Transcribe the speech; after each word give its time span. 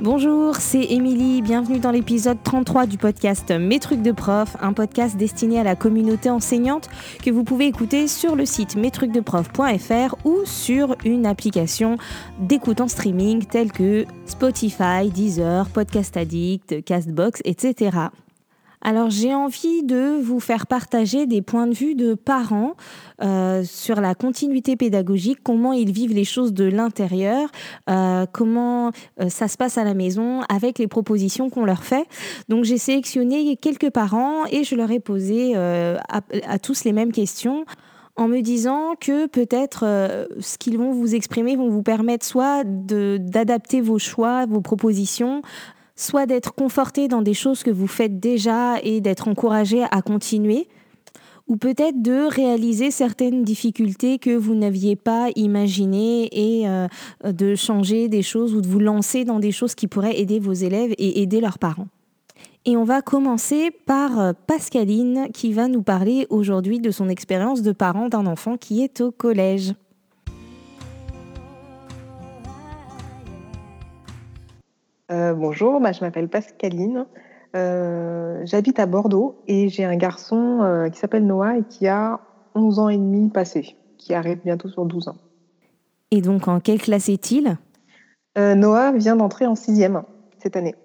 Bonjour, 0.00 0.54
c'est 0.54 0.84
Émilie, 0.84 1.42
bienvenue 1.42 1.80
dans 1.80 1.90
l'épisode 1.90 2.38
33 2.44 2.86
du 2.86 2.98
podcast 2.98 3.50
Mes 3.50 3.80
trucs 3.80 4.00
de 4.00 4.12
prof, 4.12 4.56
un 4.60 4.72
podcast 4.72 5.16
destiné 5.16 5.58
à 5.58 5.64
la 5.64 5.74
communauté 5.74 6.30
enseignante 6.30 6.88
que 7.20 7.32
vous 7.32 7.42
pouvez 7.42 7.66
écouter 7.66 8.06
sur 8.06 8.36
le 8.36 8.46
site 8.46 8.76
mestrucsdeprof.fr 8.76 10.14
ou 10.24 10.44
sur 10.44 10.94
une 11.04 11.26
application 11.26 11.96
d'écoute 12.38 12.80
en 12.80 12.86
streaming 12.86 13.44
telle 13.44 13.72
que 13.72 14.04
Spotify, 14.26 15.10
Deezer, 15.12 15.68
Podcast 15.68 16.16
Addict, 16.16 16.84
Castbox, 16.84 17.40
etc. 17.44 17.90
Alors 18.80 19.10
j'ai 19.10 19.34
envie 19.34 19.82
de 19.82 20.20
vous 20.22 20.40
faire 20.40 20.66
partager 20.66 21.26
des 21.26 21.42
points 21.42 21.66
de 21.66 21.74
vue 21.74 21.94
de 21.94 22.14
parents 22.14 22.74
euh, 23.22 23.64
sur 23.64 24.00
la 24.00 24.14
continuité 24.14 24.76
pédagogique, 24.76 25.40
comment 25.42 25.72
ils 25.72 25.90
vivent 25.90 26.14
les 26.14 26.24
choses 26.24 26.52
de 26.52 26.64
l'intérieur, 26.64 27.48
euh, 27.90 28.26
comment 28.30 28.92
euh, 29.20 29.28
ça 29.28 29.48
se 29.48 29.56
passe 29.56 29.78
à 29.78 29.84
la 29.84 29.94
maison 29.94 30.42
avec 30.48 30.78
les 30.78 30.86
propositions 30.86 31.50
qu'on 31.50 31.64
leur 31.64 31.82
fait. 31.82 32.06
Donc 32.48 32.64
j'ai 32.64 32.78
sélectionné 32.78 33.56
quelques 33.56 33.90
parents 33.90 34.46
et 34.46 34.62
je 34.62 34.76
leur 34.76 34.90
ai 34.90 35.00
posé 35.00 35.56
à, 35.56 36.58
tous 36.62 36.84
les 36.84 36.92
mêmes 36.92 37.12
questions 37.12 37.64
en 38.16 38.28
me 38.28 38.40
disant 38.40 38.94
que 39.00 39.26
peut-être 39.26 39.84
ce 40.40 40.58
qu'ils 40.58 40.78
vont 40.78 40.92
vous 40.92 41.14
exprimer 41.14 41.56
vont 41.56 41.68
vous 41.68 41.82
permettre 41.82 42.24
soit 42.24 42.64
d'adapter 42.64 43.80
vos 43.80 43.98
choix, 43.98 44.46
vos 44.46 44.60
propositions, 44.60 45.42
soit 45.98 46.26
d'être 46.26 46.54
conforté 46.54 47.08
dans 47.08 47.22
des 47.22 47.34
choses 47.34 47.64
que 47.64 47.70
vous 47.70 47.88
faites 47.88 48.20
déjà 48.20 48.76
et 48.82 49.00
d'être 49.00 49.26
encouragé 49.26 49.82
à 49.90 50.00
continuer, 50.00 50.68
ou 51.48 51.56
peut-être 51.56 52.00
de 52.00 52.32
réaliser 52.32 52.90
certaines 52.90 53.42
difficultés 53.42 54.18
que 54.18 54.36
vous 54.36 54.54
n'aviez 54.54 54.94
pas 54.94 55.28
imaginées 55.34 56.28
et 56.30 56.68
euh, 56.68 56.86
de 57.24 57.56
changer 57.56 58.08
des 58.08 58.22
choses 58.22 58.54
ou 58.54 58.60
de 58.60 58.68
vous 58.68 58.78
lancer 58.78 59.24
dans 59.24 59.40
des 59.40 59.50
choses 59.50 59.74
qui 59.74 59.88
pourraient 59.88 60.20
aider 60.20 60.38
vos 60.38 60.52
élèves 60.52 60.94
et 60.98 61.20
aider 61.20 61.40
leurs 61.40 61.58
parents. 61.58 61.88
Et 62.64 62.76
on 62.76 62.84
va 62.84 63.02
commencer 63.02 63.70
par 63.86 64.20
euh, 64.20 64.32
Pascaline 64.46 65.28
qui 65.32 65.52
va 65.52 65.66
nous 65.66 65.82
parler 65.82 66.26
aujourd'hui 66.30 66.78
de 66.78 66.92
son 66.92 67.08
expérience 67.08 67.62
de 67.62 67.72
parent 67.72 68.08
d'un 68.08 68.26
enfant 68.26 68.56
qui 68.56 68.84
est 68.84 69.00
au 69.00 69.10
collège. 69.10 69.72
Euh, 75.10 75.32
bonjour, 75.32 75.80
bah, 75.80 75.92
je 75.92 76.00
m'appelle 76.00 76.28
Pascaline. 76.28 77.06
Euh, 77.56 78.42
j'habite 78.44 78.78
à 78.78 78.86
Bordeaux 78.86 79.40
et 79.46 79.68
j'ai 79.68 79.84
un 79.84 79.96
garçon 79.96 80.60
euh, 80.60 80.90
qui 80.90 80.98
s'appelle 80.98 81.26
Noah 81.26 81.58
et 81.58 81.62
qui 81.62 81.86
a 81.88 82.20
11 82.54 82.78
ans 82.78 82.88
et 82.90 82.98
demi 82.98 83.30
passé, 83.30 83.76
qui 83.96 84.12
arrive 84.12 84.40
bientôt 84.44 84.68
sur 84.68 84.84
12 84.84 85.08
ans. 85.08 85.16
Et 86.10 86.20
donc, 86.20 86.48
en 86.48 86.60
quelle 86.60 86.80
classe 86.80 87.08
est-il? 87.08 87.56
Noah 88.36 88.92
vient 88.92 89.16
d'entrer 89.16 89.46
en 89.46 89.56
sixième 89.56 90.04
cette 90.40 90.54
année. 90.54 90.76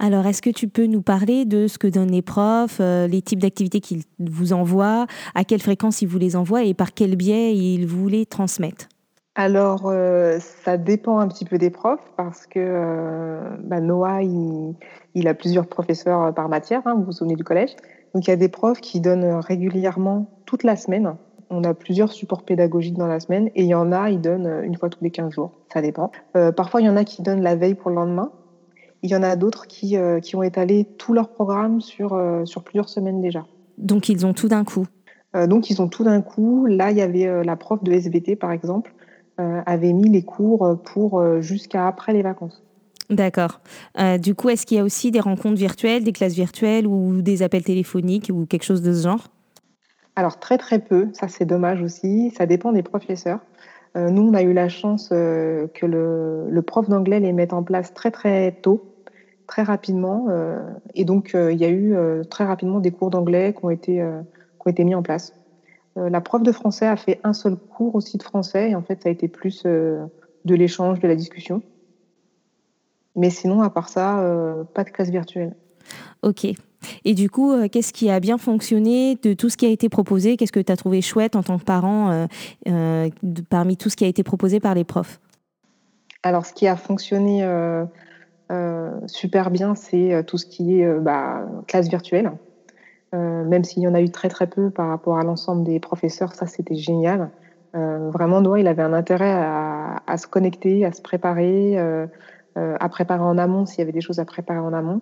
Alors, 0.00 0.26
est-ce 0.26 0.42
que 0.42 0.50
tu 0.50 0.66
peux 0.66 0.86
nous 0.86 1.00
parler 1.00 1.44
de 1.44 1.68
ce 1.68 1.78
que 1.78 1.86
donnent 1.86 2.10
les 2.10 2.22
profs, 2.22 2.80
les 2.80 3.22
types 3.22 3.38
d'activités 3.38 3.78
qu'ils 3.78 4.02
vous 4.18 4.52
envoient, 4.52 5.06
à 5.36 5.44
quelle 5.44 5.62
fréquence 5.62 6.02
ils 6.02 6.08
vous 6.08 6.18
les 6.18 6.34
envoient 6.34 6.64
et 6.64 6.74
par 6.74 6.92
quel 6.92 7.14
biais 7.14 7.56
ils 7.56 7.86
vous 7.86 8.08
les 8.08 8.26
transmettent 8.26 8.88
alors, 9.34 9.84
euh, 9.86 10.38
ça 10.40 10.76
dépend 10.76 11.18
un 11.18 11.26
petit 11.26 11.46
peu 11.46 11.56
des 11.56 11.70
profs 11.70 12.12
parce 12.18 12.46
que 12.46 12.58
euh, 12.60 13.40
bah, 13.64 13.80
Noah, 13.80 14.22
il, 14.22 15.28
a 15.28 15.32
plusieurs 15.32 15.66
professeurs 15.66 16.22
euh, 16.22 16.32
par 16.32 16.50
matière, 16.50 16.82
hein, 16.84 16.94
vous 16.94 17.04
vous 17.04 17.12
souvenez 17.12 17.36
du 17.36 17.44
collège. 17.44 17.74
Donc, 18.14 18.26
il 18.26 18.30
y 18.30 18.32
a 18.32 18.36
des 18.36 18.50
profs 18.50 18.82
qui 18.82 19.00
donnent 19.00 19.24
régulièrement 19.36 20.30
toute 20.44 20.64
la 20.64 20.76
semaine. 20.76 21.14
On 21.48 21.64
a 21.64 21.72
plusieurs 21.72 22.12
supports 22.12 22.42
pédagogiques 22.42 22.98
dans 22.98 23.06
la 23.06 23.20
semaine 23.20 23.48
et 23.54 23.62
il 23.62 23.68
y 23.68 23.74
en 23.74 23.90
a, 23.90 24.10
ils 24.10 24.20
donnent 24.20 24.62
une 24.64 24.76
fois 24.76 24.90
tous 24.90 25.02
les 25.02 25.10
15 25.10 25.32
jours. 25.32 25.52
Ça 25.72 25.80
dépend. 25.80 26.10
parfois, 26.56 26.80
il 26.80 26.86
y 26.86 26.88
en 26.88 26.96
a 26.96 27.04
qui 27.04 27.22
donnent 27.22 27.42
la 27.42 27.56
veille 27.56 27.74
pour 27.74 27.90
le 27.90 27.96
lendemain. 27.96 28.32
Il 29.02 29.10
y 29.10 29.16
en 29.16 29.22
a 29.22 29.36
d'autres 29.36 29.66
qui, 29.66 29.96
qui 30.22 30.36
ont 30.36 30.42
étalé 30.42 30.86
tout 30.96 31.12
leur 31.12 31.28
programme 31.28 31.82
sur, 31.82 32.18
sur 32.44 32.64
plusieurs 32.64 32.88
semaines 32.88 33.20
déjà. 33.20 33.44
Donc, 33.76 34.08
ils 34.08 34.24
ont 34.24 34.32
tout 34.32 34.48
d'un 34.48 34.64
coup 34.64 34.86
Donc, 35.34 35.68
ils 35.68 35.82
ont 35.82 35.88
tout 35.88 36.04
d'un 36.04 36.22
coup. 36.22 36.64
Là, 36.64 36.90
il 36.90 36.96
y 36.96 37.02
avait 37.02 37.44
la 37.44 37.56
prof 37.56 37.84
de 37.84 37.92
SVT, 37.92 38.36
par 38.36 38.52
exemple, 38.52 38.94
avait 39.38 39.92
mis 39.92 40.08
les 40.08 40.22
cours 40.22 40.78
pour 40.84 41.18
euh, 41.18 41.40
jusqu'à 41.40 41.86
après 41.86 42.12
les 42.12 42.22
vacances. 42.22 42.62
D'accord. 43.10 43.60
Euh, 43.98 44.18
du 44.18 44.34
coup, 44.34 44.48
est-ce 44.48 44.64
qu'il 44.64 44.76
y 44.76 44.80
a 44.80 44.84
aussi 44.84 45.10
des 45.10 45.20
rencontres 45.20 45.56
virtuelles, 45.56 46.04
des 46.04 46.12
classes 46.12 46.34
virtuelles 46.34 46.86
ou 46.86 47.20
des 47.20 47.42
appels 47.42 47.64
téléphoniques 47.64 48.30
ou 48.32 48.46
quelque 48.46 48.64
chose 48.64 48.82
de 48.82 48.92
ce 48.92 49.02
genre? 49.02 49.28
Alors 50.16 50.38
très 50.38 50.58
très 50.58 50.78
peu, 50.78 51.08
ça 51.14 51.28
c'est 51.28 51.46
dommage 51.46 51.80
aussi, 51.82 52.32
ça 52.36 52.44
dépend 52.44 52.72
des 52.72 52.82
professeurs. 52.82 53.40
nous, 53.94 54.22
on 54.22 54.34
a 54.34 54.42
eu 54.42 54.52
la 54.52 54.68
chance 54.68 55.08
que 55.08 55.86
le, 55.86 56.50
le 56.50 56.62
prof 56.62 56.86
d'anglais 56.86 57.18
les 57.18 57.32
mette 57.32 57.54
en 57.54 57.62
place 57.62 57.94
très 57.94 58.10
très 58.10 58.52
tôt, 58.52 58.84
très 59.46 59.62
rapidement, 59.62 60.26
et 60.94 61.06
donc 61.06 61.30
il 61.34 61.56
y 61.56 61.64
a 61.64 61.70
eu 61.70 61.94
très 62.28 62.44
rapidement 62.44 62.80
des 62.80 62.90
cours 62.90 63.08
d'anglais 63.08 63.54
qui, 63.58 63.64
ont 63.64 63.70
été, 63.70 63.94
qui 63.94 64.66
ont 64.66 64.70
été 64.70 64.84
mis 64.84 64.94
en 64.94 65.02
place. 65.02 65.32
Euh, 65.98 66.08
la 66.08 66.20
prof 66.20 66.42
de 66.42 66.52
français 66.52 66.86
a 66.86 66.96
fait 66.96 67.20
un 67.22 67.32
seul 67.32 67.56
cours 67.56 67.94
aussi 67.94 68.16
de 68.16 68.22
français 68.22 68.70
et 68.70 68.74
en 68.74 68.82
fait 68.82 69.02
ça 69.02 69.08
a 69.08 69.12
été 69.12 69.28
plus 69.28 69.62
euh, 69.66 70.04
de 70.44 70.54
l'échange, 70.54 71.00
de 71.00 71.08
la 71.08 71.16
discussion. 71.16 71.62
Mais 73.14 73.28
sinon, 73.28 73.60
à 73.60 73.68
part 73.68 73.90
ça, 73.90 74.20
euh, 74.20 74.64
pas 74.64 74.84
de 74.84 74.90
classe 74.90 75.10
virtuelle. 75.10 75.54
Ok. 76.22 76.46
Et 77.04 77.14
du 77.14 77.28
coup, 77.28 77.52
qu'est-ce 77.68 77.92
qui 77.92 78.10
a 78.10 78.20
bien 78.20 78.38
fonctionné 78.38 79.16
de 79.16 79.34
tout 79.34 79.48
ce 79.50 79.56
qui 79.56 79.66
a 79.66 79.68
été 79.68 79.88
proposé? 79.88 80.36
Qu'est-ce 80.36 80.52
que 80.52 80.60
tu 80.60 80.72
as 80.72 80.76
trouvé 80.76 81.00
chouette 81.02 81.36
en 81.36 81.42
tant 81.42 81.58
que 81.58 81.64
parent 81.64 82.26
parmi 83.50 83.76
tout 83.76 83.88
ce 83.88 83.96
qui 83.96 84.04
a 84.04 84.08
été 84.08 84.22
proposé 84.22 84.58
par 84.58 84.74
les 84.74 84.84
profs? 84.84 85.20
Alors, 86.24 86.46
ce 86.46 86.52
qui 86.52 86.66
a 86.66 86.76
fonctionné 86.76 87.46
super 89.06 89.50
bien, 89.50 89.74
c'est 89.74 90.24
tout 90.26 90.38
ce 90.38 90.46
qui 90.46 90.80
est 90.80 90.98
bah, 91.00 91.46
classe 91.66 91.88
virtuelle. 91.88 92.32
Euh, 93.14 93.44
même 93.44 93.62
s'il 93.62 93.82
y 93.82 93.88
en 93.88 93.94
a 93.94 94.00
eu 94.00 94.10
très 94.10 94.28
très 94.28 94.46
peu 94.46 94.70
par 94.70 94.88
rapport 94.88 95.18
à 95.18 95.22
l'ensemble 95.22 95.64
des 95.64 95.80
professeurs, 95.80 96.34
ça 96.34 96.46
c'était 96.46 96.76
génial. 96.76 97.30
Euh, 97.74 98.10
vraiment, 98.10 98.40
Noah, 98.40 98.60
il 98.60 98.66
avait 98.66 98.82
un 98.82 98.94
intérêt 98.94 99.32
à, 99.32 100.16
se 100.16 100.26
connecter, 100.26 100.84
à 100.84 100.92
se 100.92 101.02
préparer, 101.02 101.78
euh, 101.78 102.06
à 102.56 102.88
préparer 102.88 103.22
en 103.22 103.36
amont 103.38 103.66
s'il 103.66 103.80
y 103.80 103.82
avait 103.82 103.92
des 103.92 104.00
choses 104.00 104.18
à 104.18 104.24
préparer 104.24 104.60
en 104.60 104.72
amont. 104.72 105.00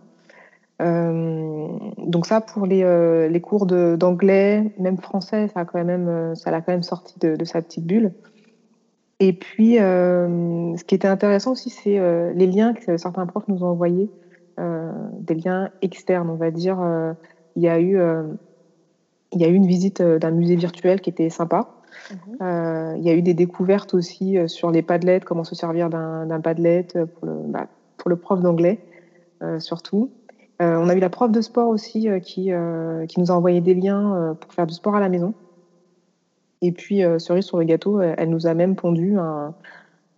Donc 1.99 2.25
ça, 2.27 2.41
pour 2.41 2.67
les, 2.67 3.29
les 3.29 3.41
cours 3.43 3.67
d'anglais, 3.67 4.73
même 4.79 4.97
français, 4.97 5.49
ça 5.49 5.61
a 5.61 5.65
quand 5.67 5.83
l'a 5.83 6.61
quand 6.63 6.69
même 6.69 6.83
sorti 6.83 7.19
de, 7.19 7.45
sa 7.45 7.61
petite 7.61 7.85
bulle. 7.85 8.13
Et 9.19 9.35
puis, 9.35 9.75
ce 9.77 10.85
qui 10.85 10.95
était 10.95 11.09
intéressant 11.09 11.53
aussi, 11.53 11.69
c'est 11.69 12.01
les 12.35 12.47
liens 12.47 12.73
que 12.73 12.97
certains 12.97 13.27
profs 13.27 13.47
nous 13.49 13.63
ont 13.63 13.69
envoyés, 13.69 14.11
des 14.59 15.35
liens 15.35 15.69
externes, 15.83 16.31
on 16.31 16.37
va 16.37 16.51
dire 16.51 16.79
il 17.57 17.63
y 17.63 17.69
a 17.69 17.79
eu, 17.81 17.99
euh, 17.99 18.25
il 19.33 19.41
y 19.41 19.45
a 19.45 19.49
eu 19.49 19.55
une 19.55 19.67
visite 19.67 20.01
euh, 20.01 20.19
d'un 20.19 20.31
musée 20.31 20.57
virtuel 20.57 21.01
qui 21.01 21.11
était 21.11 21.31
sympa. 21.31 21.69
Mhm. 22.11 22.37
Euh, 22.43 22.95
il 22.99 23.05
y 23.05 23.11
a 23.11 23.15
eu 23.15 23.23
des 23.23 23.35
découvertes 23.35 23.95
aussi 23.95 24.39
sur 24.49 24.71
les 24.71 24.83
padlets, 24.83 25.21
comment 25.21 25.45
se 25.45 25.55
servir 25.55 25.91
d'un 25.91 26.41
padlet 26.41 26.87
pour 26.93 27.27
le, 27.27 27.35
bah, 27.47 27.67
pour 27.97 28.09
le 28.09 28.17
prof 28.17 28.41
d'anglais, 28.41 28.79
surtout. 29.59 30.11
on 30.61 30.89
a 30.89 30.95
eu 30.95 31.01
la 31.01 31.11
prof 31.11 31.31
de 31.31 31.41
sport 31.41 31.69
aussi 31.69 32.09
qui, 32.23 32.51
qui 33.09 33.21
nous 33.21 33.31
a 33.31 33.35
envoyé 33.35 33.61
des 33.61 33.75
liens 33.75 34.37
pour 34.41 34.55
faire 34.55 34.67
du 34.67 34.73
sport 34.73 34.95
à 34.95 35.01
la 35.01 35.09
maison. 35.11 35.35
Et 36.63 36.73
puis, 36.73 37.03
cerise 37.19 37.45
sur 37.45 37.59
le 37.59 37.65
gâteau, 37.65 38.01
elle 38.01 38.31
nous 38.31 38.47
a 38.47 38.55
même 38.55 38.77
pondu 38.77 39.19
un, 39.19 39.53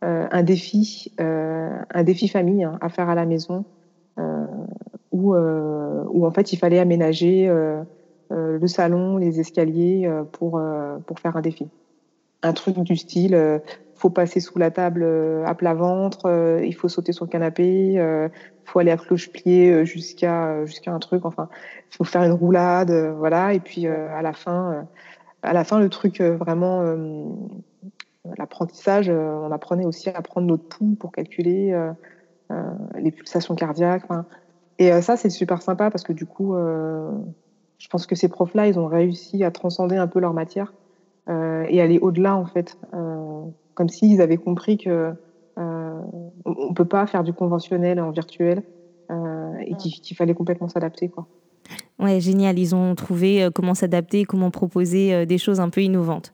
un 0.02 0.42
défi, 0.44 1.12
un 1.18 2.02
défi 2.04 2.28
famille 2.28 2.62
hein, 2.62 2.78
à 2.80 2.88
faire 2.88 3.08
à 3.08 3.16
la 3.16 3.26
maison 3.26 3.64
où, 5.12 5.34
euh, 5.34 6.04
où 6.08 6.26
en 6.26 6.30
fait 6.30 6.52
il 6.52 6.56
fallait 6.56 6.78
aménager 6.78 7.48
euh, 7.48 7.82
euh, 8.32 8.58
le 8.58 8.66
salon, 8.66 9.18
les 9.18 9.40
escaliers 9.40 10.10
pour, 10.32 10.60
pour 11.06 11.20
faire 11.20 11.36
un 11.36 11.42
défi. 11.42 11.68
Un 12.42 12.54
truc 12.54 12.78
du 12.80 12.96
style 12.96 13.60
faut 13.94 14.10
passer 14.10 14.40
sous 14.40 14.58
la 14.58 14.72
table 14.72 15.06
à 15.46 15.54
plat 15.54 15.74
ventre, 15.74 16.60
il 16.64 16.74
faut 16.74 16.88
sauter 16.88 17.12
sur 17.12 17.24
le 17.24 17.30
canapé, 17.30 17.92
il 17.92 18.30
faut 18.64 18.80
aller 18.80 18.90
à 18.90 18.96
cloche-pied 18.96 19.84
jusqu'à 19.84 20.64
jusqu'à 20.64 20.92
un 20.92 20.98
truc. 20.98 21.24
Enfin, 21.24 21.48
il 21.92 21.96
faut 21.96 22.04
faire 22.04 22.24
une 22.24 22.32
roulade, 22.32 22.90
voilà. 23.16 23.54
Et 23.54 23.60
puis 23.60 23.86
à 23.86 24.22
la 24.22 24.32
fin, 24.32 24.88
à 25.42 25.52
la 25.52 25.62
fin, 25.62 25.78
le 25.78 25.88
truc 25.88 26.20
vraiment 26.20 26.82
l'apprentissage, 28.38 29.08
on 29.08 29.52
apprenait 29.52 29.86
aussi 29.86 30.08
à 30.08 30.20
prendre 30.22 30.48
notre 30.48 30.64
pouls 30.64 30.96
pour 30.98 31.12
calculer 31.12 31.78
les 32.98 33.12
pulsations 33.12 33.54
cardiaques. 33.54 34.02
Enfin, 34.04 34.26
et 34.78 34.92
euh, 34.92 35.00
ça, 35.00 35.16
c'est 35.16 35.30
super 35.30 35.62
sympa 35.62 35.90
parce 35.90 36.04
que 36.04 36.12
du 36.12 36.26
coup, 36.26 36.54
euh, 36.54 37.10
je 37.78 37.88
pense 37.88 38.06
que 38.06 38.14
ces 38.14 38.28
profs-là, 38.28 38.66
ils 38.66 38.78
ont 38.78 38.86
réussi 38.86 39.44
à 39.44 39.50
transcender 39.50 39.96
un 39.96 40.06
peu 40.06 40.20
leur 40.20 40.32
matière 40.32 40.72
euh, 41.28 41.64
et 41.68 41.80
aller 41.80 41.98
au-delà, 41.98 42.36
en 42.36 42.46
fait. 42.46 42.78
comme 43.74 43.88
s'ils 43.88 44.20
avaient 44.20 44.36
compris 44.36 44.76
que 44.76 45.14
on 45.56 46.68
ne 46.68 46.74
peut 46.74 46.84
pas 46.84 47.06
faire 47.06 47.24
du 47.24 47.32
conventionnel 47.32 48.00
en 48.00 48.10
virtuel 48.10 48.62
et 49.10 49.74
qu'il 49.76 50.16
fallait 50.16 50.34
complètement 50.34 50.68
s'adapter, 50.68 51.08
quoi. 51.08 51.26
Ouais, 51.98 52.20
génial. 52.20 52.58
Ils 52.58 52.74
ont 52.74 52.94
trouvé 52.94 53.48
comment 53.54 53.74
s'adapter, 53.74 54.24
comment 54.24 54.50
proposer 54.50 55.24
des 55.24 55.38
choses 55.38 55.60
un 55.60 55.70
peu 55.70 55.82
innovantes. 55.82 56.32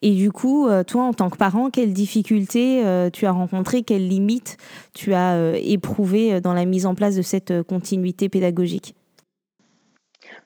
Et 0.00 0.14
du 0.14 0.30
coup, 0.30 0.68
toi, 0.86 1.02
en 1.02 1.12
tant 1.12 1.28
que 1.28 1.36
parent, 1.36 1.70
quelles 1.70 1.92
difficultés 1.92 2.82
tu 3.12 3.26
as 3.26 3.32
rencontrées, 3.32 3.82
quelles 3.82 4.06
limites 4.06 4.56
tu 4.94 5.14
as 5.14 5.58
éprouvées 5.58 6.40
dans 6.40 6.52
la 6.52 6.64
mise 6.64 6.86
en 6.86 6.94
place 6.94 7.16
de 7.16 7.22
cette 7.22 7.62
continuité 7.64 8.28
pédagogique? 8.28 8.94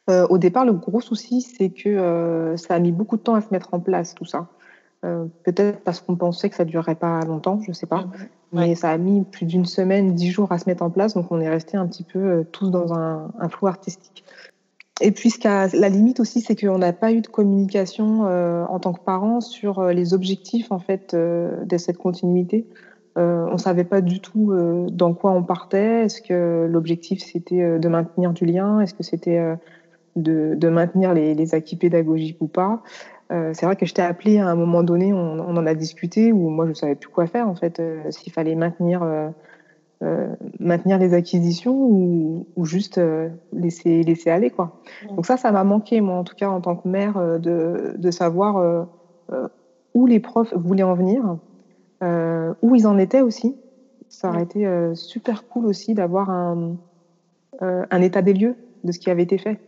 Au 0.08 0.38
départ, 0.38 0.64
le 0.64 0.72
gros 0.72 1.00
souci, 1.00 1.42
c'est 1.42 1.68
que 1.68 2.54
ça 2.56 2.74
a 2.74 2.78
mis 2.78 2.92
beaucoup 2.92 3.18
de 3.18 3.22
temps 3.22 3.34
à 3.34 3.42
se 3.42 3.48
mettre 3.50 3.74
en 3.74 3.80
place, 3.80 4.14
tout 4.14 4.24
ça. 4.24 4.48
Peut-être 5.42 5.80
parce 5.80 6.00
qu'on 6.00 6.14
pensait 6.14 6.48
que 6.48 6.54
ça 6.54 6.64
ne 6.64 6.70
durerait 6.70 6.94
pas 6.94 7.20
longtemps, 7.22 7.60
je 7.62 7.70
ne 7.70 7.74
sais 7.74 7.86
pas. 7.86 8.02
Mmh 8.02 8.10
mais 8.54 8.74
ça 8.74 8.90
a 8.90 8.98
mis 8.98 9.24
plus 9.24 9.46
d'une 9.46 9.64
semaine, 9.64 10.14
dix 10.14 10.30
jours 10.30 10.52
à 10.52 10.58
se 10.58 10.68
mettre 10.68 10.82
en 10.82 10.90
place, 10.90 11.14
donc 11.14 11.32
on 11.32 11.40
est 11.40 11.48
resté 11.48 11.78
un 11.78 11.86
petit 11.86 12.02
peu 12.02 12.44
tous 12.52 12.70
dans 12.70 12.92
un, 12.92 13.32
un 13.38 13.48
flou 13.48 13.66
artistique. 13.66 14.24
Et 15.02 15.10
puis, 15.10 15.30
ce 15.30 15.76
la 15.80 15.88
limite 15.88 16.20
aussi, 16.20 16.40
c'est 16.40 16.54
qu'on 16.54 16.78
n'a 16.78 16.92
pas 16.92 17.12
eu 17.12 17.20
de 17.22 17.26
communication 17.26 18.26
euh, 18.26 18.64
en 18.66 18.78
tant 18.78 18.92
que 18.92 19.00
parents 19.00 19.40
sur 19.40 19.80
euh, 19.80 19.92
les 19.92 20.14
objectifs 20.14 20.70
en 20.70 20.78
fait 20.78 21.14
euh, 21.14 21.64
de 21.64 21.76
cette 21.76 21.98
continuité. 21.98 22.66
on 23.16 23.52
ne 23.52 23.58
savait 23.58 23.84
pas 23.84 24.00
du 24.00 24.20
tout 24.20 24.54
dans 24.90 25.12
quoi 25.12 25.32
on 25.32 25.42
partait. 25.42 26.04
Est-ce 26.04 26.22
que 26.22 26.66
l'objectif 26.70 27.22
c'était 27.22 27.78
de 27.78 27.88
maintenir 27.88 28.32
du 28.32 28.46
lien? 28.46 28.80
Est-ce 28.80 28.94
que 28.94 29.02
c'était 29.02 29.56
de, 30.16 30.54
de, 30.56 30.68
maintenir 30.70 31.12
les, 31.12 31.34
les, 31.34 31.54
acquis 31.54 31.76
pédagogiques 31.76 32.38
ou 32.40 32.46
pas? 32.46 32.82
C'est 33.54 33.64
vrai 33.64 33.76
que 33.76 33.86
je 33.86 33.94
t'ai 33.94 34.02
appelé 34.02 34.38
à 34.38 34.48
un 34.48 34.54
moment 34.54 34.82
donné, 34.82 35.14
on, 35.14 35.40
on, 35.40 35.56
en 35.56 35.66
a 35.66 35.74
discuté, 35.74 36.32
où 36.32 36.50
moi 36.50 36.66
je 36.66 36.70
ne 36.70 36.74
savais 36.74 36.94
plus 36.94 37.08
quoi 37.08 37.26
faire 37.26 37.48
en 37.48 37.54
fait, 37.54 37.80
s'il 38.10 38.30
fallait 38.32 38.54
maintenir 38.54 39.02
euh, 40.02 40.34
maintenir 40.58 40.98
les 40.98 41.14
acquisitions 41.14 41.76
ou, 41.76 42.64
juste 42.64 42.98
euh, 42.98 43.28
laisser, 43.52 44.02
laisser 44.02 44.30
aller. 44.30 44.50
Quoi. 44.50 44.80
Donc 45.10 45.26
ça, 45.26 45.36
ça 45.36 45.52
m'a 45.52 45.62
manqué, 45.62 46.00
moi, 46.00 46.16
en 46.16 46.24
tout 46.24 46.34
cas, 46.34 46.48
en 46.48 46.60
tant 46.60 46.74
que 46.74 46.88
mère, 46.88 47.16
euh, 47.18 47.38
de, 47.38 47.94
de 47.96 48.10
savoir 48.10 48.86
où 49.94 50.06
les 50.06 50.18
profs 50.18 50.54
voulaient 50.54 50.82
en 50.82 50.94
venir, 50.94 51.36
où 52.62 52.74
ils 52.74 52.86
en 52.86 52.98
étaient 52.98 53.20
aussi. 53.20 53.56
Ça 54.08 54.28
aurait 54.28 54.42
été 54.42 54.66
super 54.94 55.46
cool 55.48 55.66
aussi 55.66 55.94
d'avoir 55.94 56.30
un, 56.30 56.76
un 57.60 58.02
état 58.02 58.22
des 58.22 58.34
lieux 58.34 58.56
de 58.84 58.92
ce 58.92 58.98
qui 58.98 59.10
avait 59.10 59.22
été 59.22 59.38
fait. 59.38 59.58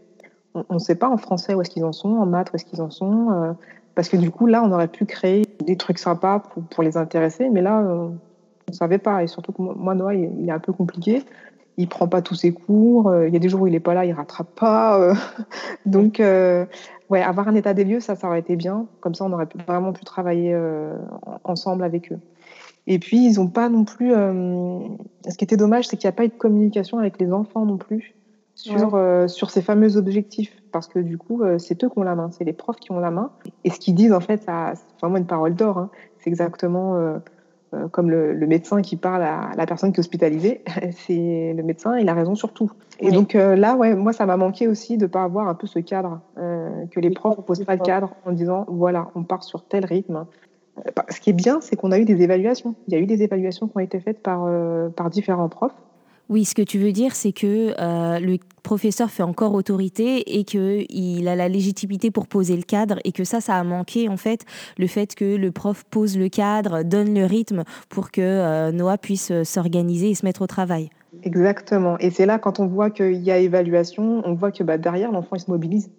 On 0.55 0.75
ne 0.75 0.79
sait 0.79 0.95
pas 0.95 1.09
en 1.09 1.17
français 1.17 1.55
où 1.55 1.61
est-ce 1.61 1.71
qu'ils 1.71 1.85
en 1.85 1.93
sont, 1.93 2.11
en 2.11 2.27
maths 2.27 2.53
où 2.53 2.57
est-ce 2.57 2.65
qu'ils 2.65 2.81
en 2.81 2.91
sont, 2.91 3.57
parce 3.95 4.09
que 4.09 4.17
du 4.17 4.31
coup, 4.31 4.47
là, 4.47 4.63
on 4.63 4.73
aurait 4.73 4.89
pu 4.89 5.05
créer 5.05 5.47
des 5.65 5.77
trucs 5.77 5.99
sympas 5.99 6.41
pour, 6.41 6.63
pour 6.65 6.83
les 6.83 6.97
intéresser, 6.97 7.49
mais 7.49 7.63
là, 7.63 7.79
on 7.79 8.19
ne 8.69 8.75
savait 8.75 8.99
pas. 8.99 9.23
Et 9.23 9.27
surtout 9.27 9.53
que 9.53 9.63
moi, 9.63 9.95
Noah, 9.95 10.15
il, 10.15 10.49
est 10.49 10.53
un 10.53 10.59
peu 10.59 10.73
compliqué. 10.73 11.23
Il 11.77 11.89
prend 11.89 12.09
pas 12.09 12.23
tous 12.23 12.35
ses 12.35 12.53
cours. 12.53 13.09
Euh, 13.09 13.29
il 13.29 13.35
y 13.35 13.37
a 13.37 13.41
des 13.41 13.49
jours 13.49 13.63
où 13.63 13.67
il 13.67 13.75
est 13.75 13.81
pas 13.81 13.95
là, 13.95 14.05
il 14.05 14.13
rattrape 14.13 14.55
pas. 14.55 15.01
Euh. 15.01 15.15
Donc, 15.87 16.21
euh, 16.21 16.67
ouais, 17.11 17.23
avoir 17.23 17.49
un 17.49 17.55
état 17.55 17.75
des 17.75 17.85
lieux, 17.85 18.01
ça, 18.01 18.17
ça 18.17 18.27
aurait 18.29 18.41
été 18.41 18.57
bien. 18.57 18.87
Comme 19.01 19.15
ça, 19.15 19.25
on 19.25 19.33
aurait 19.33 19.49
vraiment 19.67 19.93
pu 19.93 20.05
travailler 20.05 20.57
ensemble 21.45 21.85
avec 21.85 22.13
eux. 22.13 22.19
Et 22.87 22.99
puis, 22.99 23.27
ils 23.27 23.37
n'ont 23.37 23.49
pas 23.49 23.69
non 23.69 23.85
plus. 23.85 24.11
ce 24.11 25.37
qui 25.37 25.45
était 25.45 25.57
dommage, 25.57 25.87
c'est 25.87 25.97
qu'il 25.97 26.09
n'y 26.09 26.15
a 26.15 26.17
pas 26.17 26.25
eu 26.25 26.29
de 26.29 26.35
communication 26.35 26.99
avec 26.99 27.19
les 27.21 27.33
enfants 27.33 27.65
non 27.65 27.77
plus 27.77 28.15
sur, 28.55 28.99
sur 29.29 29.51
ces 29.51 29.63
fameux 29.63 29.97
objectifs. 29.97 30.57
Parce 30.73 30.89
que 30.89 30.99
du 30.99 31.19
coup, 31.19 31.43
c'est 31.59 31.83
eux 31.85 31.89
qui 31.89 31.99
ont 31.99 32.03
la 32.03 32.15
main, 32.15 32.31
c'est 32.31 32.45
les 32.45 32.53
profs 32.53 32.81
qui 32.81 32.93
ont 32.93 33.01
la 33.01 33.11
main. 33.11 33.31
Et 33.65 33.71
ce 33.71 33.79
qu'ils 33.79 33.95
disent, 33.95 34.13
en 34.13 34.21
fait, 34.21 34.43
c'est 34.45 35.01
vraiment 35.01 35.19
une 35.19 35.27
parole 35.27 35.55
d'or. 35.55 35.79
Hein. 35.79 35.91
C'est 36.19 36.31
exactement 36.31 37.21
euh, 37.75 37.89
comme 37.89 38.11
le, 38.11 38.47
médecin 38.47 38.83
qui 38.83 38.97
parle 38.97 39.23
à 39.23 39.51
la 39.57 39.67
personne 39.67 39.93
qui 39.93 39.97
est 39.99 40.01
hospitalisée, 40.01 40.63
c'est 40.93 41.55
le 41.57 41.63
médecin, 41.63 41.99
il 41.99 42.09
a 42.09 42.15
raison 42.15 42.35
sur 42.35 42.53
tout. 42.53 42.71
Et 43.01 43.11
donc 43.11 43.35
euh, 43.35 43.57
là, 43.57 43.75
ouais, 43.75 43.95
moi, 43.95 44.13
ça 44.13 44.27
m'a 44.27 44.37
manqué 44.37 44.69
aussi 44.69 44.97
de 44.97 45.05
ne 45.05 45.09
pas 45.09 45.25
avoir 45.25 45.49
un 45.49 45.55
peu 45.55 45.67
ce 45.67 45.79
cadre, 45.79 46.21
euh, 46.39 46.87
que 46.91 47.01
les 47.01 47.11
profs 47.11 47.39
ne 47.39 47.43
posent 47.43 47.65
pas 47.65 47.77
le 47.77 47.83
cadre 47.83 48.15
en 48.27 48.33
disant, 48.33 48.67
voilà, 48.69 49.09
on 49.15 49.25
part 49.25 49.43
sur 49.43 49.65
tel 49.65 49.85
rythme. 49.85 50.27
Bah, 50.97 51.07
ce 51.09 51.21
qui 51.21 51.31
est 51.31 51.35
bien, 51.35 51.61
c'est 51.61 51.77
qu'on 51.77 51.93
a 51.93 51.99
eu 51.99 52.05
des 52.05 52.23
évaluations. 52.23 52.75
Il 52.89 52.95
y 52.95 52.97
a 52.97 53.01
eu 53.01 53.07
des 53.07 53.23
évaluations 53.23 53.69
qui 53.69 53.77
ont 53.77 53.81
été 53.81 54.01
faites 54.01 54.23
par, 54.23 54.49
par 54.97 55.09
différents 55.09 55.49
profs. 55.49 55.75
Oui, 56.31 56.47
ce 56.47 56.55
que 56.55 56.63
tu 56.63 56.79
veux 56.79 56.93
dire, 56.93 57.15
c'est 57.15 57.33
que 57.33 57.75
euh, 57.79 58.19
le 58.19 58.39
professeur 58.63 59.11
fait 59.11 59.23
encore 59.23 59.53
autorité 59.53 60.39
et 60.39 60.45
qu'il 60.45 61.29
a 61.29 61.37
la 61.37 61.49
légitimité 61.49 62.11
pour 62.11 62.27
poser 62.27 62.57
le 62.57 62.63
cadre 62.63 62.99
et 63.05 63.13
que 63.13 63.25
ça, 63.25 63.43
ça 63.43 63.57
a 63.57 63.65
manqué 63.65 64.09
en 64.09 64.17
fait, 64.17 64.47
le 64.79 64.87
fait 64.87 65.15
que 65.15 65.37
le 65.37 65.53
prof 65.53 65.85
pose 65.85 66.17
le 66.17 66.31
cadre, 66.31 66.83
donne 66.83 67.13
le 67.15 67.27
rythme 67.27 67.65
pour 67.91 68.11
que 68.11 68.23
euh, 68.23 68.73
Noah 68.73 68.97
puisse 68.97 69.31
euh, 69.31 69.45
s'organiser 69.45 70.11
et 70.11 70.15
se 70.15 70.25
mettre 70.25 70.41
au 70.41 70.47
travail. 70.47 70.89
Exactement. 71.23 71.99
Et 71.99 72.11
c'est 72.11 72.27
là, 72.27 72.39
quand 72.39 72.59
on 72.59 72.67
voit 72.67 72.91
qu'il 72.91 73.23
y 73.23 73.31
a 73.31 73.37
évaluation, 73.37 74.23
on 74.25 74.35
voit 74.35 74.51
que 74.51 74.63
bah, 74.63 74.79
derrière, 74.79 75.13
l'enfant, 75.13 75.37
il 75.37 75.41
se 75.41 75.51
mobilise. 75.51 75.91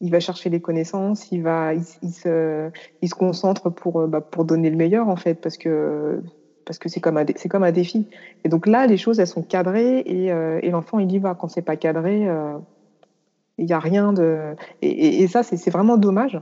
Il 0.00 0.10
va 0.10 0.18
chercher 0.18 0.50
les 0.50 0.60
connaissances, 0.60 1.30
il, 1.30 1.42
va, 1.42 1.74
il, 1.74 1.84
se, 1.84 2.70
concentre 3.14 3.70
pour, 3.70 4.08
bah, 4.08 4.22
pour 4.22 4.44
donner 4.44 4.70
le 4.70 4.76
meilleur, 4.76 5.08
en 5.08 5.16
fait, 5.16 5.34
parce 5.34 5.58
que 5.58 6.22
parce 6.70 6.78
que 6.78 6.88
c'est 6.88 7.00
comme 7.00 7.16
un 7.16 7.24
c'est 7.34 7.48
comme 7.48 7.64
un 7.64 7.72
défi. 7.72 8.06
Et 8.44 8.48
donc 8.48 8.68
là, 8.68 8.86
les 8.86 8.96
choses 8.96 9.18
elles 9.18 9.26
sont 9.26 9.42
cadrées 9.42 10.04
et, 10.06 10.30
euh, 10.30 10.60
et 10.62 10.70
l'enfant 10.70 11.00
il 11.00 11.10
y 11.10 11.18
va. 11.18 11.34
Quand 11.34 11.48
c'est 11.48 11.62
pas 11.62 11.74
cadré, 11.74 12.28
euh, 12.28 12.56
il 13.58 13.66
n'y 13.66 13.72
a 13.72 13.80
rien 13.80 14.12
de. 14.12 14.54
Et, 14.80 15.20
et, 15.20 15.26
ça 15.26 15.42
c'est 15.42 15.70
vraiment 15.70 15.96
dommage 15.96 16.40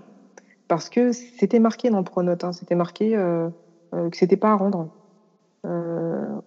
parce 0.69 0.91
que 0.91 1.13
c'était 1.13 1.61
marqué 1.61 1.89
dans 1.89 1.97
le 1.97 2.05
pronote, 2.05 2.45
hein, 2.45 2.53
c'était 2.53 2.75
marqué 2.75 3.17
euh, 3.17 3.49
euh, 3.95 4.11
que 4.11 4.19
c'était 4.19 4.37
pas 4.37 4.51
à 4.51 4.57
rendre. 4.57 4.91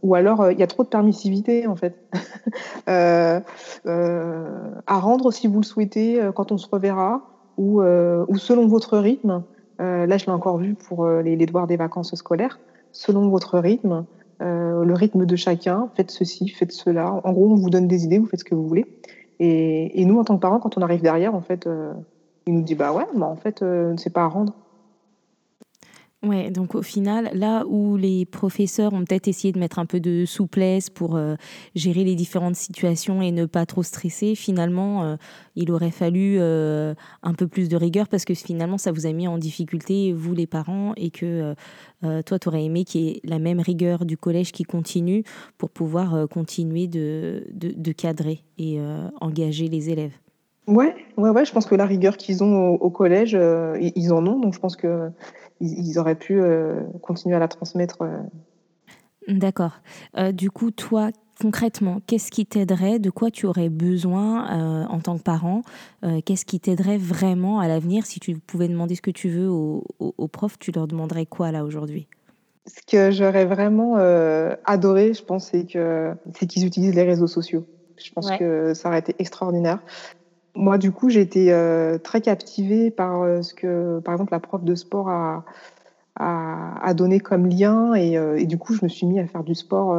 ou 0.04 0.14
alors 0.14 0.52
il 0.52 0.60
y 0.60 0.64
a 0.64 0.68
trop 0.68 0.84
de 0.84 0.90
permissivité 0.90 1.66
en 1.66 1.76
fait. 1.76 1.96
à 2.86 3.42
rendre 4.88 5.32
si 5.32 5.48
vous 5.48 5.62
le 5.62 5.66
souhaitez 5.66 6.22
quand 6.36 6.52
on 6.52 6.60
se 6.60 6.68
reverra 6.70 7.24
ou, 7.58 7.82
ou 7.82 8.38
selon 8.38 8.68
votre 8.68 9.00
rythme. 9.00 9.42
là, 9.80 10.18
je 10.20 10.26
l'ai 10.28 10.32
encore 10.32 10.60
vu 10.60 10.76
pour 10.76 11.08
les, 11.08 11.36
les 11.36 11.48
devoirs 11.48 11.66
des 11.66 11.78
vacances 11.78 12.14
scolaires 12.14 12.60
selon 12.92 13.30
votre 13.30 13.60
rythme, 13.60 14.06
euh, 14.42 14.84
le 14.84 14.94
rythme 14.94 15.26
de 15.26 15.36
chacun, 15.36 15.90
faites 15.96 16.12
ceci, 16.12 16.48
faites 16.50 16.72
cela. 16.72 17.22
En 17.24 17.32
gros, 17.32 17.52
on 17.52 17.56
vous 17.56 17.70
donne 17.70 17.88
des 17.88 18.06
idées, 18.06 18.18
vous 18.18 18.26
faites 18.26 18.40
ce 18.40 18.46
que 18.46 18.56
vous 18.56 18.68
voulez. 18.68 18.86
Et, 19.40 20.06
nous, 20.06 20.20
en 20.20 20.24
tant 20.24 20.36
que 20.36 20.42
parents, 20.42 20.60
quand 20.60 20.78
on 20.78 20.82
arrive 20.82 21.02
derrière, 21.02 21.34
en 21.34 21.42
fait, 21.42 21.66
euh, 21.66 21.94
il 22.46 22.54
nous 22.54 22.62
dit 22.62 22.76
bah 22.76 22.94
ouais, 22.94 23.06
bah 23.16 23.26
en 23.26 23.36
fait, 23.36 23.62
euh, 23.62 23.96
c'est 23.98 24.12
pas 24.12 24.24
à 24.24 24.28
rendre. 24.28 24.54
Ouais, 26.24 26.52
donc 26.52 26.76
au 26.76 26.84
final, 26.84 27.32
là 27.34 27.66
où 27.66 27.98
les 27.98 28.28
professeurs 28.28 28.94
ont 28.94 29.04
peut-être 29.04 29.28
essayé 29.28 29.52
de 29.52 29.58
mettre 29.58 29.80
un 29.80 29.88
peu 29.88 30.00
de 30.00 30.26
souplesse 30.26 30.92
pour 30.92 31.16
euh, 31.16 31.34
gérer 31.74 32.04
les 32.04 32.14
différentes 32.14 32.56
situations 32.56 33.24
et 33.24 33.32
ne 33.32 33.48
pas 33.48 33.66
trop 33.66 33.82
stresser, 33.82 34.36
finalement, 34.36 35.04
euh, 35.04 35.16
il 35.56 35.72
aurait 35.72 35.90
fallu 35.90 36.36
euh, 36.38 36.94
un 37.24 37.34
peu 37.34 37.48
plus 37.48 37.70
de 37.70 37.76
rigueur 37.76 38.08
parce 38.08 38.24
que 38.24 38.36
finalement, 38.36 38.78
ça 38.78 38.92
vous 38.92 39.08
a 39.08 39.14
mis 39.14 39.28
en 39.28 39.40
difficulté, 39.40 40.14
vous 40.14 40.36
les 40.36 40.46
parents, 40.46 40.94
et 40.96 41.10
que 41.10 41.56
toi, 42.26 42.40
tu 42.40 42.48
aurais 42.48 42.66
aimé 42.66 42.84
qu'il 42.86 43.02
y 43.02 43.10
ait 43.10 43.22
la 43.24 43.40
même 43.40 43.60
rigueur 43.60 44.06
du 44.06 44.16
collège 44.18 44.52
qui 44.52 44.64
continue 44.64 45.24
pour 45.58 45.72
pouvoir 45.72 46.28
continuer 46.30 46.88
de, 46.88 47.92
cadrer 47.94 48.44
et 48.60 48.80
engager 49.20 49.68
les 49.68 49.90
élèves. 49.90 50.21
Ouais, 50.68 50.96
ouais, 51.18 51.30
ouais, 51.32 51.46
je 51.46 51.52
pense 51.52 51.66
que 51.66 51.76
la 51.76 51.86
rigueur 51.86 52.18
qu'ils 52.18 52.44
ont 52.44 52.76
au, 52.76 52.90
collège, 52.90 53.38
ils 53.80 54.14
en 54.14 54.26
ont, 54.28 54.40
donc 54.40 54.54
je 54.54 54.60
pense 54.60 54.76
que 54.76 55.12
ils, 55.62 56.00
auraient 56.00 56.16
pu 56.16 56.40
euh, 56.40 56.82
continuer 57.02 57.36
à 57.36 57.40
la 57.40 57.48
transmettre. 57.48 58.02
Euh. 58.02 58.18
D'accord. 59.28 59.80
Euh, 60.18 60.32
du 60.32 60.50
coup, 60.50 60.72
toi, 60.72 61.12
concrètement, 61.40 62.02
qu'est-ce 62.08 62.32
qui 62.32 62.46
t'aiderait 62.46 63.00
De 63.00 63.10
quoi 63.10 63.32
tu 63.32 63.46
aurais 63.46 63.70
besoin 63.70 64.88
en 64.88 65.00
tant 65.00 65.18
que 65.18 65.24
parent 65.24 65.62
Qu'est-ce 66.26 66.46
qui 66.46 66.60
t'aiderait 66.60 66.98
vraiment 66.98 67.60
à 67.60 67.68
l'avenir? 67.68 68.06
Si 68.06 68.20
tu 68.20 68.36
pouvais 68.36 68.68
demander 68.68 68.96
ce 68.96 69.02
que 69.02 69.12
tu 69.12 69.30
veux 69.30 69.50
aux, 69.50 70.28
profs, 70.28 70.60
tu 70.60 70.72
leur 70.72 70.88
demanderais 70.88 71.26
quoi 71.26 71.52
là 71.52 71.64
aujourd'hui? 71.64 72.08
Ce 72.68 72.82
que 72.86 73.12
j'aurais 73.12 73.46
vraiment 73.46 73.96
adoré, 74.66 75.14
je 75.14 75.24
pense, 75.24 75.52
c'est 75.52 75.66
qu'ils 75.66 76.66
utilisent 76.66 76.96
les 76.96 77.04
réseaux 77.04 77.28
sociaux. 77.28 77.66
Je 77.98 78.12
pense 78.12 78.32
que 78.32 78.74
ça 78.74 78.90
aurait 78.90 79.00
été 79.00 79.16
extraordinaire. 79.20 79.80
Moi, 80.56 80.78
du 80.78 80.92
coup, 80.92 81.10
j'ai 81.10 81.22
été 81.22 81.54
euh, 81.54 81.98
très 81.98 82.22
captivée 82.22 82.92
par 82.92 83.22
euh, 83.22 83.42
ce 83.42 83.54
que, 83.54 84.00
par 84.00 84.14
exemple, 84.14 84.34
la 84.34 84.40
prof 84.40 84.64
de 84.64 84.76
sport 84.76 85.10
a, 85.10 85.46
a, 86.16 86.94
donné 86.94 87.20
comme 87.20 87.48
lien. 87.48 87.94
Euh, 87.96 88.36
et, 88.36 88.46
du 88.46 88.58
coup, 88.58 88.74
je 88.74 88.84
me 88.84 88.90
suis 88.90 89.06
mis 89.06 89.20
à 89.20 89.28
faire 89.28 89.44
du 89.44 89.56
sport 89.56 89.98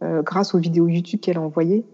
grâce 0.00 0.54
aux 0.54 0.58
vidéos 0.58 0.88
YouTube 0.88 1.20
qu'elle 1.20 1.36
a 1.36 1.40
envoyées. 1.40 1.84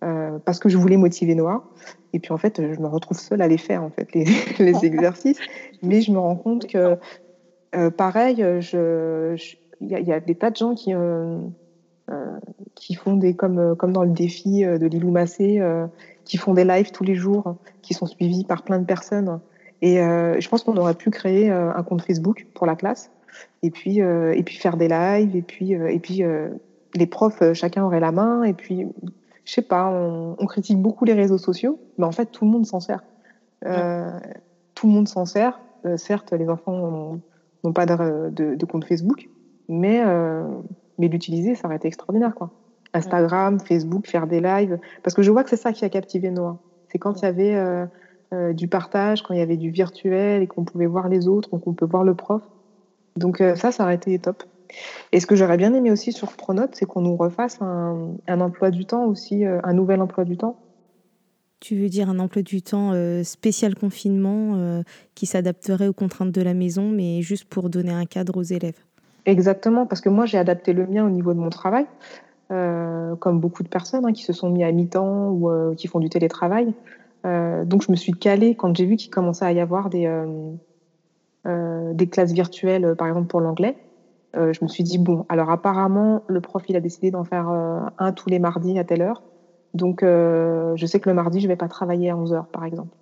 parce 0.00 0.58
que 0.58 0.68
je 0.68 0.76
voulais 0.76 0.96
motiver 0.96 1.34
Noah. 1.34 1.64
Et 2.12 2.18
puis, 2.18 2.32
en 2.32 2.38
fait, 2.38 2.60
je 2.60 2.80
me 2.80 2.86
retrouve 2.86 3.18
seule 3.18 3.42
à 3.42 3.48
les 3.48 3.58
faire, 3.58 3.82
en 3.82 3.90
fait, 3.90 4.12
les, 4.14 4.24
les 4.58 4.84
exercices. 4.84 5.38
Mais 5.82 6.00
je 6.00 6.12
me 6.12 6.18
rends 6.18 6.36
compte 6.36 6.66
que, 6.66 6.96
pareil, 7.90 8.36
il 9.80 9.88
y, 9.88 10.12
a 10.12 10.20
des 10.20 10.34
tas 10.36 10.50
de 10.50 10.56
gens 10.56 10.74
qui 10.74 10.92
qui 12.74 12.94
font 12.94 13.16
des 13.16 13.34
comme 13.34 13.76
comme 13.76 13.92
dans 13.92 14.04
le 14.04 14.10
défi 14.10 14.62
de 14.64 14.86
Lilou 14.86 15.10
Massé 15.10 15.60
qui 16.24 16.36
font 16.36 16.54
des 16.54 16.64
lives 16.64 16.90
tous 16.92 17.04
les 17.04 17.14
jours, 17.14 17.56
qui 17.82 17.94
sont 17.94 18.06
suivis 18.06 18.44
par 18.44 18.62
plein 18.62 18.78
de 18.78 18.84
personnes. 18.84 19.40
Et 19.80 20.00
euh, 20.00 20.40
je 20.40 20.48
pense 20.48 20.62
qu'on 20.62 20.76
aurait 20.76 20.94
pu 20.94 21.10
créer 21.10 21.50
euh, 21.50 21.74
un 21.74 21.82
compte 21.82 22.02
Facebook 22.02 22.46
pour 22.54 22.66
la 22.66 22.76
classe, 22.76 23.10
et 23.62 23.70
puis 23.70 24.00
euh, 24.00 24.32
et 24.32 24.42
puis 24.42 24.56
faire 24.56 24.76
des 24.76 24.88
lives, 24.88 25.34
et 25.34 25.42
puis 25.42 25.72
et 25.72 25.98
puis 25.98 26.22
les 26.94 27.06
profs, 27.06 27.42
chacun 27.54 27.84
aurait 27.84 28.00
la 28.00 28.12
main, 28.12 28.44
et 28.44 28.54
puis 28.54 28.86
je 29.44 29.52
sais 29.52 29.62
pas, 29.62 29.88
on, 29.88 30.46
critique 30.46 30.80
beaucoup 30.80 31.04
les 31.04 31.14
réseaux 31.14 31.38
sociaux, 31.38 31.80
mais 31.98 32.04
en 32.04 32.12
fait, 32.12 32.26
tout 32.26 32.44
le 32.44 32.50
monde 32.52 32.64
s'en 32.64 32.78
sert. 32.78 33.02
Tout 33.62 34.86
le 34.86 34.92
monde 34.92 35.08
s'en 35.08 35.24
sert. 35.24 35.60
certes, 35.96 36.32
les 36.32 36.48
enfants 36.48 37.18
n'ont 37.64 37.72
pas 37.72 37.86
de, 37.86 38.30
de, 38.30 38.64
compte 38.66 38.84
Facebook, 38.84 39.28
mais, 39.68 40.00
mais 41.02 41.08
l'utiliser, 41.08 41.56
ça 41.56 41.66
aurait 41.66 41.76
été 41.76 41.88
extraordinaire, 41.88 42.32
quoi. 42.32 42.50
Instagram, 42.94 43.58
Facebook, 43.58 44.06
faire 44.06 44.28
des 44.28 44.40
lives. 44.40 44.78
Parce 45.02 45.14
que 45.14 45.22
je 45.22 45.32
vois 45.32 45.42
que 45.42 45.50
c'est 45.50 45.56
ça 45.56 45.72
qui 45.72 45.84
a 45.84 45.88
captivé 45.88 46.30
Noah. 46.30 46.58
C'est 46.90 46.98
quand 46.98 47.20
il 47.20 47.24
y 47.24 47.28
avait 47.28 47.56
euh, 47.56 47.86
euh, 48.32 48.52
du 48.52 48.68
partage, 48.68 49.22
quand 49.22 49.34
il 49.34 49.38
y 49.38 49.42
avait 49.42 49.56
du 49.56 49.70
virtuel 49.70 50.42
et 50.42 50.46
qu'on 50.46 50.64
pouvait 50.64 50.86
voir 50.86 51.08
les 51.08 51.26
autres, 51.26 51.50
qu'on 51.50 51.74
peut 51.74 51.86
voir 51.86 52.04
le 52.04 52.14
prof. 52.14 52.42
Donc 53.16 53.40
euh, 53.40 53.56
ça, 53.56 53.72
ça 53.72 53.82
aurait 53.82 53.96
été 53.96 54.16
top. 54.20 54.44
Et 55.10 55.18
ce 55.18 55.26
que 55.26 55.34
j'aurais 55.34 55.56
bien 55.56 55.74
aimé 55.74 55.90
aussi 55.90 56.12
sur 56.12 56.32
Pronote, 56.32 56.76
c'est 56.76 56.86
qu'on 56.86 57.00
nous 57.00 57.16
refasse 57.16 57.60
un, 57.60 58.40
emploi 58.40 58.70
du 58.70 58.86
temps 58.86 59.06
aussi, 59.06 59.44
un 59.44 59.72
nouvel 59.74 60.00
emploi 60.00 60.24
du 60.24 60.38
temps. 60.38 60.56
Tu 61.60 61.76
veux 61.76 61.90
dire 61.90 62.08
un 62.08 62.18
emploi 62.18 62.40
du 62.40 62.62
temps 62.62 62.92
spécial 63.22 63.74
confinement 63.74 64.82
qui 65.14 65.26
s'adapterait 65.26 65.88
aux 65.88 65.92
contraintes 65.92 66.32
de 66.32 66.40
la 66.40 66.54
maison, 66.54 66.88
mais 66.88 67.20
juste 67.20 67.44
pour 67.44 67.68
donner 67.68 67.92
un 67.92 68.06
cadre 68.06 68.38
aux 68.38 68.42
élèves? 68.42 68.82
Exactement, 69.24 69.86
parce 69.86 70.00
que 70.00 70.08
moi 70.08 70.26
j'ai 70.26 70.38
adapté 70.38 70.72
le 70.72 70.86
mien 70.86 71.06
au 71.06 71.10
niveau 71.10 71.32
de 71.32 71.38
mon 71.38 71.50
travail. 71.50 71.86
Euh, 72.52 73.16
comme 73.16 73.40
beaucoup 73.40 73.62
de 73.62 73.68
personnes 73.68 74.04
hein, 74.04 74.12
qui 74.12 74.24
se 74.24 74.34
sont 74.34 74.50
mis 74.50 74.62
à 74.62 74.70
mi-temps 74.72 75.30
ou 75.30 75.48
euh, 75.48 75.74
qui 75.74 75.86
font 75.86 76.00
du 76.00 76.10
télétravail. 76.10 76.74
Euh, 77.24 77.64
donc 77.64 77.82
je 77.82 77.90
me 77.90 77.96
suis 77.96 78.12
calée 78.12 78.54
quand 78.56 78.76
j'ai 78.76 78.84
vu 78.84 78.96
qu'il 78.96 79.10
commençait 79.10 79.46
à 79.46 79.52
y 79.52 79.60
avoir 79.60 79.88
des, 79.88 80.10
des 81.44 82.06
classes 82.08 82.32
virtuelles, 82.32 82.94
par 82.96 83.08
exemple 83.08 83.28
pour 83.28 83.40
l'anglais. 83.40 83.76
je 84.34 84.58
me 84.62 84.68
suis 84.68 84.84
dit, 84.84 84.98
bon, 84.98 85.24
alors 85.28 85.50
apparemment, 85.50 86.24
le 86.26 86.40
prof, 86.40 86.62
il 86.68 86.76
a 86.76 86.80
décidé 86.80 87.10
d'en 87.10 87.24
faire 87.24 87.48
un 87.48 88.12
tous 88.12 88.28
les 88.28 88.38
mardis 88.38 88.78
à 88.78 88.84
telle 88.84 89.02
heure. 89.02 89.22
Donc, 89.72 90.00
je 90.02 90.86
sais 90.86 91.00
que 91.00 91.08
le 91.08 91.14
mardi, 91.14 91.40
je 91.40 91.46
ne 91.46 91.52
vais 91.52 91.56
pas 91.56 91.68
travailler 91.68 92.10
à 92.10 92.16
11 92.16 92.32
heures, 92.34 92.48
par 92.48 92.64
exemple. 92.64 92.94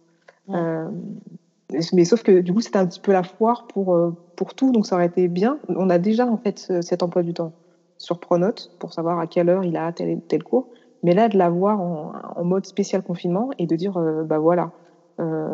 Mais 1.92 2.04
sauf 2.04 2.22
que 2.22 2.40
du 2.40 2.52
coup, 2.52 2.60
c'était 2.60 2.78
un 2.78 2.86
petit 2.86 3.00
peu 3.00 3.12
la 3.12 3.22
foire 3.22 3.66
pour, 3.66 3.96
pour 4.36 4.54
tout, 4.54 4.72
donc 4.72 4.86
ça 4.86 4.96
aurait 4.96 5.06
été 5.06 5.28
bien. 5.28 5.58
On 5.68 5.90
a 5.90 5.98
déjà, 5.98 6.26
en 6.26 6.36
fait, 6.36 6.72
cet 6.80 7.02
emploi 7.02 7.22
du 7.22 7.34
temps 7.34 7.52
sur 8.00 8.18
Pronote 8.18 8.72
pour 8.78 8.92
savoir 8.92 9.20
à 9.20 9.26
quelle 9.26 9.48
heure 9.48 9.62
il 9.62 9.76
a 9.76 9.92
tel, 9.92 10.20
tel 10.26 10.42
cours. 10.42 10.68
Mais 11.02 11.14
là, 11.14 11.28
de 11.28 11.38
l'avoir 11.38 11.80
en, 11.80 12.12
en 12.36 12.44
mode 12.44 12.66
spécial 12.66 13.02
confinement 13.02 13.50
et 13.58 13.66
de 13.66 13.76
dire, 13.76 13.96
euh, 13.96 14.24
bah 14.24 14.38
voilà, 14.38 14.72
euh, 15.20 15.46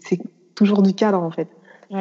c'est 0.00 0.18
toujours 0.54 0.82
du 0.82 0.94
cadre 0.94 1.20
en 1.20 1.30
fait. 1.30 1.48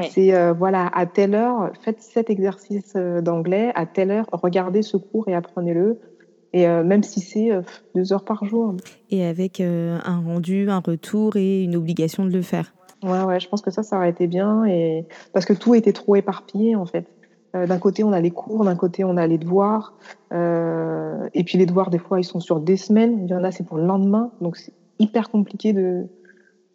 C'est 0.09 0.33
euh, 0.33 0.53
voilà, 0.53 0.87
à 0.87 1.05
telle 1.05 1.35
heure, 1.35 1.71
faites 1.81 2.01
cet 2.01 2.31
exercice 2.31 2.95
d'anglais, 2.95 3.71
à 3.75 3.85
telle 3.85 4.09
heure, 4.09 4.25
regardez 4.31 4.81
ce 4.81 4.97
cours 4.97 5.27
et 5.27 5.35
apprenez-le. 5.35 5.99
Et 6.55 6.67
même 6.67 7.01
si 7.01 7.19
c'est 7.19 7.49
deux 7.95 8.13
heures 8.13 8.25
par 8.25 8.45
jour. 8.45 8.75
Et 9.09 9.25
avec 9.25 9.59
un 9.59 10.21
rendu, 10.23 10.69
un 10.69 10.81
retour 10.81 11.35
et 11.35 11.63
une 11.63 11.75
obligation 11.75 12.25
de 12.25 12.31
le 12.31 12.43
faire. 12.43 12.75
Ouais, 13.03 13.23
ouais, 13.23 13.39
je 13.39 13.49
pense 13.49 13.61
que 13.61 13.71
ça, 13.71 13.83
ça 13.83 13.97
aurait 13.97 14.09
été 14.09 14.27
bien. 14.27 14.65
Et... 14.65 15.05
Parce 15.33 15.45
que 15.45 15.53
tout 15.53 15.75
était 15.75 15.93
trop 15.93 16.15
éparpillé, 16.15 16.75
en 16.75 16.85
fait. 16.85 17.07
Euh, 17.55 17.67
d'un 17.67 17.77
côté, 17.77 18.03
on 18.03 18.13
a 18.13 18.19
les 18.19 18.31
cours, 18.31 18.63
d'un 18.63 18.75
côté, 18.75 19.03
on 19.03 19.17
a 19.17 19.27
les 19.27 19.37
devoirs. 19.37 19.93
Euh, 20.31 21.27
et 21.33 21.43
puis 21.43 21.57
les 21.57 21.65
devoirs, 21.65 21.89
des 21.89 21.99
fois, 21.99 22.19
ils 22.19 22.23
sont 22.23 22.39
sur 22.39 22.59
des 22.59 22.77
semaines. 22.77 23.25
Il 23.25 23.29
y 23.29 23.35
en 23.35 23.43
a, 23.43 23.51
c'est 23.51 23.65
pour 23.65 23.77
le 23.77 23.85
lendemain. 23.85 24.31
Donc, 24.41 24.57
c'est 24.57 24.73
hyper 24.99 25.29
compliqué 25.29 25.73
de, 25.73 26.07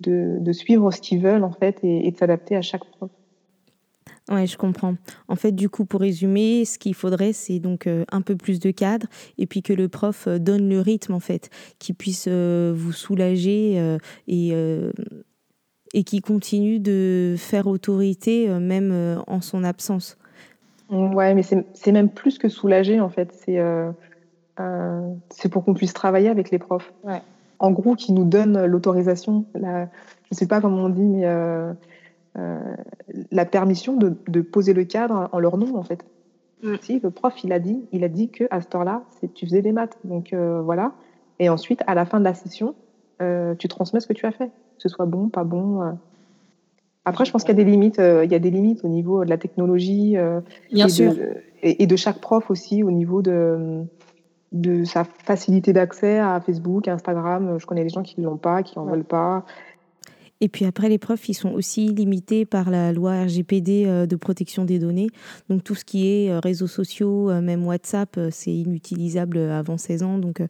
de, 0.00 0.52
suivre 0.52 0.90
ce 0.92 1.00
qu'ils 1.00 1.20
veulent, 1.20 1.44
en 1.44 1.52
fait, 1.52 1.78
et, 1.82 2.10
de 2.10 2.16
s'adapter 2.16 2.56
à 2.56 2.62
chaque 2.62 2.84
prof. 2.84 3.10
Ouais, 4.30 4.46
je 4.46 4.58
comprends. 4.58 4.94
En 5.26 5.36
fait, 5.36 5.52
du 5.52 5.70
coup, 5.70 5.86
pour 5.86 6.00
résumer, 6.00 6.66
ce 6.66 6.78
qu'il 6.78 6.94
faudrait, 6.94 7.32
c'est 7.32 7.60
donc 7.60 7.86
euh, 7.86 8.04
un 8.12 8.20
peu 8.20 8.36
plus 8.36 8.60
de 8.60 8.70
cadre 8.70 9.06
et 9.38 9.46
puis 9.46 9.62
que 9.62 9.72
le 9.72 9.88
prof 9.88 10.28
donne 10.28 10.68
le 10.68 10.80
rythme, 10.80 11.14
en 11.14 11.20
fait, 11.20 11.48
qui 11.78 11.94
puisse 11.94 12.28
vous 12.28 12.92
soulager 12.92 13.96
et, 14.28 14.54
et 15.94 16.04
qui 16.04 16.20
continue 16.20 16.78
de 16.78 17.34
faire 17.38 17.66
autorité, 17.66 18.48
même 18.48 19.22
en 19.26 19.40
son 19.40 19.64
absence. 19.64 20.18
Ouais, 20.90 21.34
mais 21.34 21.42
c'est 21.42 21.92
même 21.92 22.08
plus 22.08 22.38
que 22.38 22.48
soulager, 22.48 23.00
en 23.00 23.08
fait. 23.08 23.32
C'est 23.32 23.58
euh, 23.58 23.90
euh, 24.60 25.14
pour 25.50 25.64
qu'on 25.64 25.74
puisse 25.74 25.92
travailler 25.92 26.28
avec 26.28 26.50
les 26.50 26.58
profs. 26.58 26.92
Ouais. 27.04 27.20
En 27.58 27.72
gros, 27.72 27.94
qui 27.94 28.12
nous 28.12 28.24
donnent 28.24 28.64
l'autorisation, 28.64 29.44
je 29.54 29.60
ne 29.60 29.86
sais 30.32 30.46
pas 30.46 30.60
comment 30.60 30.84
on 30.84 30.88
dit, 30.88 31.02
mais 31.02 31.26
euh, 31.26 31.72
euh, 32.38 32.76
la 33.32 33.44
permission 33.44 33.96
de, 33.96 34.16
de, 34.28 34.40
poser 34.40 34.72
le 34.72 34.84
cadre 34.84 35.28
en 35.32 35.38
leur 35.40 35.56
nom, 35.56 35.76
en 35.76 35.82
fait. 35.82 36.04
Mm. 36.62 36.74
Si, 36.80 37.00
le 37.00 37.10
prof, 37.10 37.34
il 37.44 37.52
a 37.52 37.58
dit, 37.58 37.84
il 37.92 38.04
a 38.04 38.08
dit 38.08 38.28
que 38.28 38.44
à 38.50 38.60
ce 38.60 38.68
heure-là, 38.74 39.02
tu 39.34 39.46
faisais 39.46 39.62
des 39.62 39.72
maths. 39.72 39.98
Donc 40.04 40.32
euh, 40.32 40.60
voilà. 40.62 40.92
Et 41.38 41.48
ensuite, 41.48 41.82
à 41.86 41.94
la 41.94 42.04
fin 42.04 42.18
de 42.18 42.24
la 42.24 42.34
session, 42.34 42.74
euh, 43.20 43.54
tu 43.56 43.68
transmets 43.68 44.00
ce 44.00 44.06
que 44.06 44.12
tu 44.12 44.26
as 44.26 44.32
fait, 44.32 44.50
que 44.78 44.82
ce 44.82 44.88
soit 44.88 45.06
bon, 45.06 45.28
pas 45.28 45.44
bon. 45.44 45.96
Après, 47.08 47.24
je 47.24 47.32
pense 47.32 47.42
qu'il 47.42 47.56
y 47.56 47.60
a 47.60 47.64
des 47.64 47.70
limites. 47.70 47.98
Euh, 47.98 48.24
il 48.24 48.30
y 48.30 48.34
a 48.34 48.38
des 48.38 48.50
limites 48.50 48.84
au 48.84 48.88
niveau 48.88 49.24
de 49.24 49.30
la 49.30 49.38
technologie. 49.38 50.16
Euh, 50.18 50.40
Bien 50.70 50.86
et 50.86 50.90
sûr. 50.90 51.14
De, 51.14 51.36
et, 51.62 51.86
de 51.86 51.96
chaque 51.96 52.20
prof 52.20 52.50
aussi 52.50 52.82
au 52.82 52.90
niveau 52.90 53.22
de, 53.22 53.82
de 54.52 54.84
sa 54.84 55.04
facilité 55.04 55.72
d'accès 55.72 56.18
à 56.18 56.38
Facebook, 56.40 56.86
Instagram. 56.86 57.56
Je 57.58 57.64
connais 57.64 57.82
des 57.82 57.88
gens 57.88 58.02
qui 58.02 58.20
ne 58.20 58.26
l'ont 58.26 58.36
pas, 58.36 58.62
qui 58.62 58.78
n'en 58.78 58.84
veulent 58.84 59.04
pas. 59.04 59.46
Et 60.40 60.48
puis 60.48 60.64
après, 60.64 60.88
les 60.88 60.98
profs, 60.98 61.28
ils 61.28 61.34
sont 61.34 61.50
aussi 61.50 61.88
limités 61.88 62.44
par 62.44 62.70
la 62.70 62.92
loi 62.92 63.24
RGPD 63.24 63.84
euh, 63.86 64.06
de 64.06 64.14
protection 64.14 64.64
des 64.64 64.78
données. 64.78 65.08
Donc 65.48 65.64
tout 65.64 65.74
ce 65.74 65.84
qui 65.84 66.06
est 66.06 66.30
euh, 66.30 66.38
réseaux 66.38 66.68
sociaux, 66.68 67.28
euh, 67.30 67.40
même 67.40 67.66
WhatsApp, 67.66 68.18
c'est 68.30 68.52
inutilisable 68.52 69.38
avant 69.38 69.78
16 69.78 70.02
ans. 70.04 70.18
Donc 70.18 70.42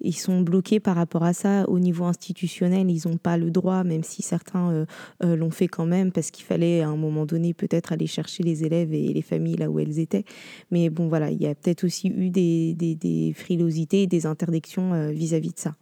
ils 0.00 0.16
sont 0.16 0.40
bloqués 0.42 0.78
par 0.78 0.96
rapport 0.96 1.24
à 1.24 1.32
ça. 1.32 1.68
Au 1.68 1.78
niveau 1.78 2.04
institutionnel, 2.04 2.90
ils 2.90 3.08
n'ont 3.08 3.16
pas 3.16 3.36
le 3.36 3.50
droit, 3.50 3.82
même 3.84 4.02
si 4.02 4.22
certains 4.22 4.86
l'ont 5.20 5.50
fait 5.50 5.68
quand 5.68 5.86
même, 5.86 6.12
parce 6.12 6.30
qu'il 6.30 6.44
fallait 6.44 6.82
à 6.82 6.88
un 6.88 6.96
moment 6.96 7.26
donné 7.26 7.54
peut-être 7.54 7.92
aller 7.92 8.06
chercher 8.06 8.42
les 8.42 8.64
élèves 8.64 8.92
et 8.92 9.12
les 9.12 9.22
familles 9.22 9.56
là 9.56 9.70
où 9.70 9.78
elles 9.78 9.98
étaient. 9.98 10.24
Mais 10.70 10.90
bon, 10.90 11.08
voilà, 11.08 11.30
il 11.30 11.40
y 11.40 11.46
a 11.46 11.54
peut-être 11.54 11.84
aussi 11.84 12.08
eu 12.08 12.30
des, 12.30 13.34
frilosités, 13.36 14.06
des 14.06 14.26
interdictions 14.26 15.10
vis-à-vis 15.10 15.50
-vis 15.50 15.54
de 15.54 15.60
ça. 15.60 15.74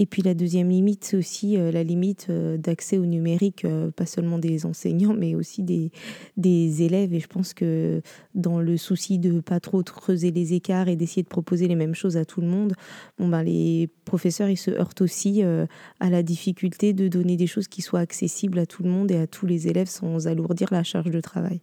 Et 0.00 0.06
puis 0.06 0.22
la 0.22 0.32
deuxième 0.32 0.70
limite, 0.70 1.04
c'est 1.04 1.16
aussi 1.18 1.58
euh, 1.58 1.70
la 1.70 1.84
limite 1.84 2.28
euh, 2.30 2.56
d'accès 2.56 2.96
au 2.96 3.04
numérique, 3.04 3.66
euh, 3.66 3.90
pas 3.90 4.06
seulement 4.06 4.38
des 4.38 4.64
enseignants, 4.64 5.12
mais 5.12 5.34
aussi 5.34 5.62
des, 5.62 5.92
élèves. 6.82 7.12
Et 7.12 7.20
je 7.20 7.26
pense 7.26 7.52
que 7.52 8.00
dans 8.34 8.60
le 8.60 8.78
souci 8.78 9.18
de 9.18 9.40
pas 9.40 9.60
trop 9.60 9.82
creuser 9.82 10.30
les 10.30 10.54
écarts 10.54 10.88
et 10.88 10.96
d'essayer 10.96 11.22
de 11.22 11.28
proposer 11.28 11.68
les 11.68 11.74
mêmes 11.74 11.94
choses 11.94 12.16
à 12.16 12.24
tout 12.24 12.40
le 12.40 12.46
monde, 12.46 12.72
bon 13.18 13.28
ben 13.28 13.42
les 13.42 13.90
professeurs 14.06 14.48
ils 14.48 14.56
se 14.56 14.70
heurtent 14.70 15.02
aussi 15.02 15.42
à 15.42 16.10
la 16.10 16.22
difficulté 16.22 16.94
de 16.94 17.08
donner 17.08 17.36
des 17.36 17.46
choses 17.46 17.68
qui 17.68 17.82
soient 17.82 18.00
accessibles 18.00 18.58
à 18.58 18.64
tout 18.64 18.82
le 18.82 18.88
monde 18.88 19.10
et 19.10 19.16
à 19.16 19.26
tous 19.26 19.44
les 19.44 19.68
élèves 19.68 19.88
sans 19.88 20.26
alourdir 20.28 20.68
la 20.70 20.82
charge 20.82 21.10
de 21.10 21.20
travail. 21.20 21.60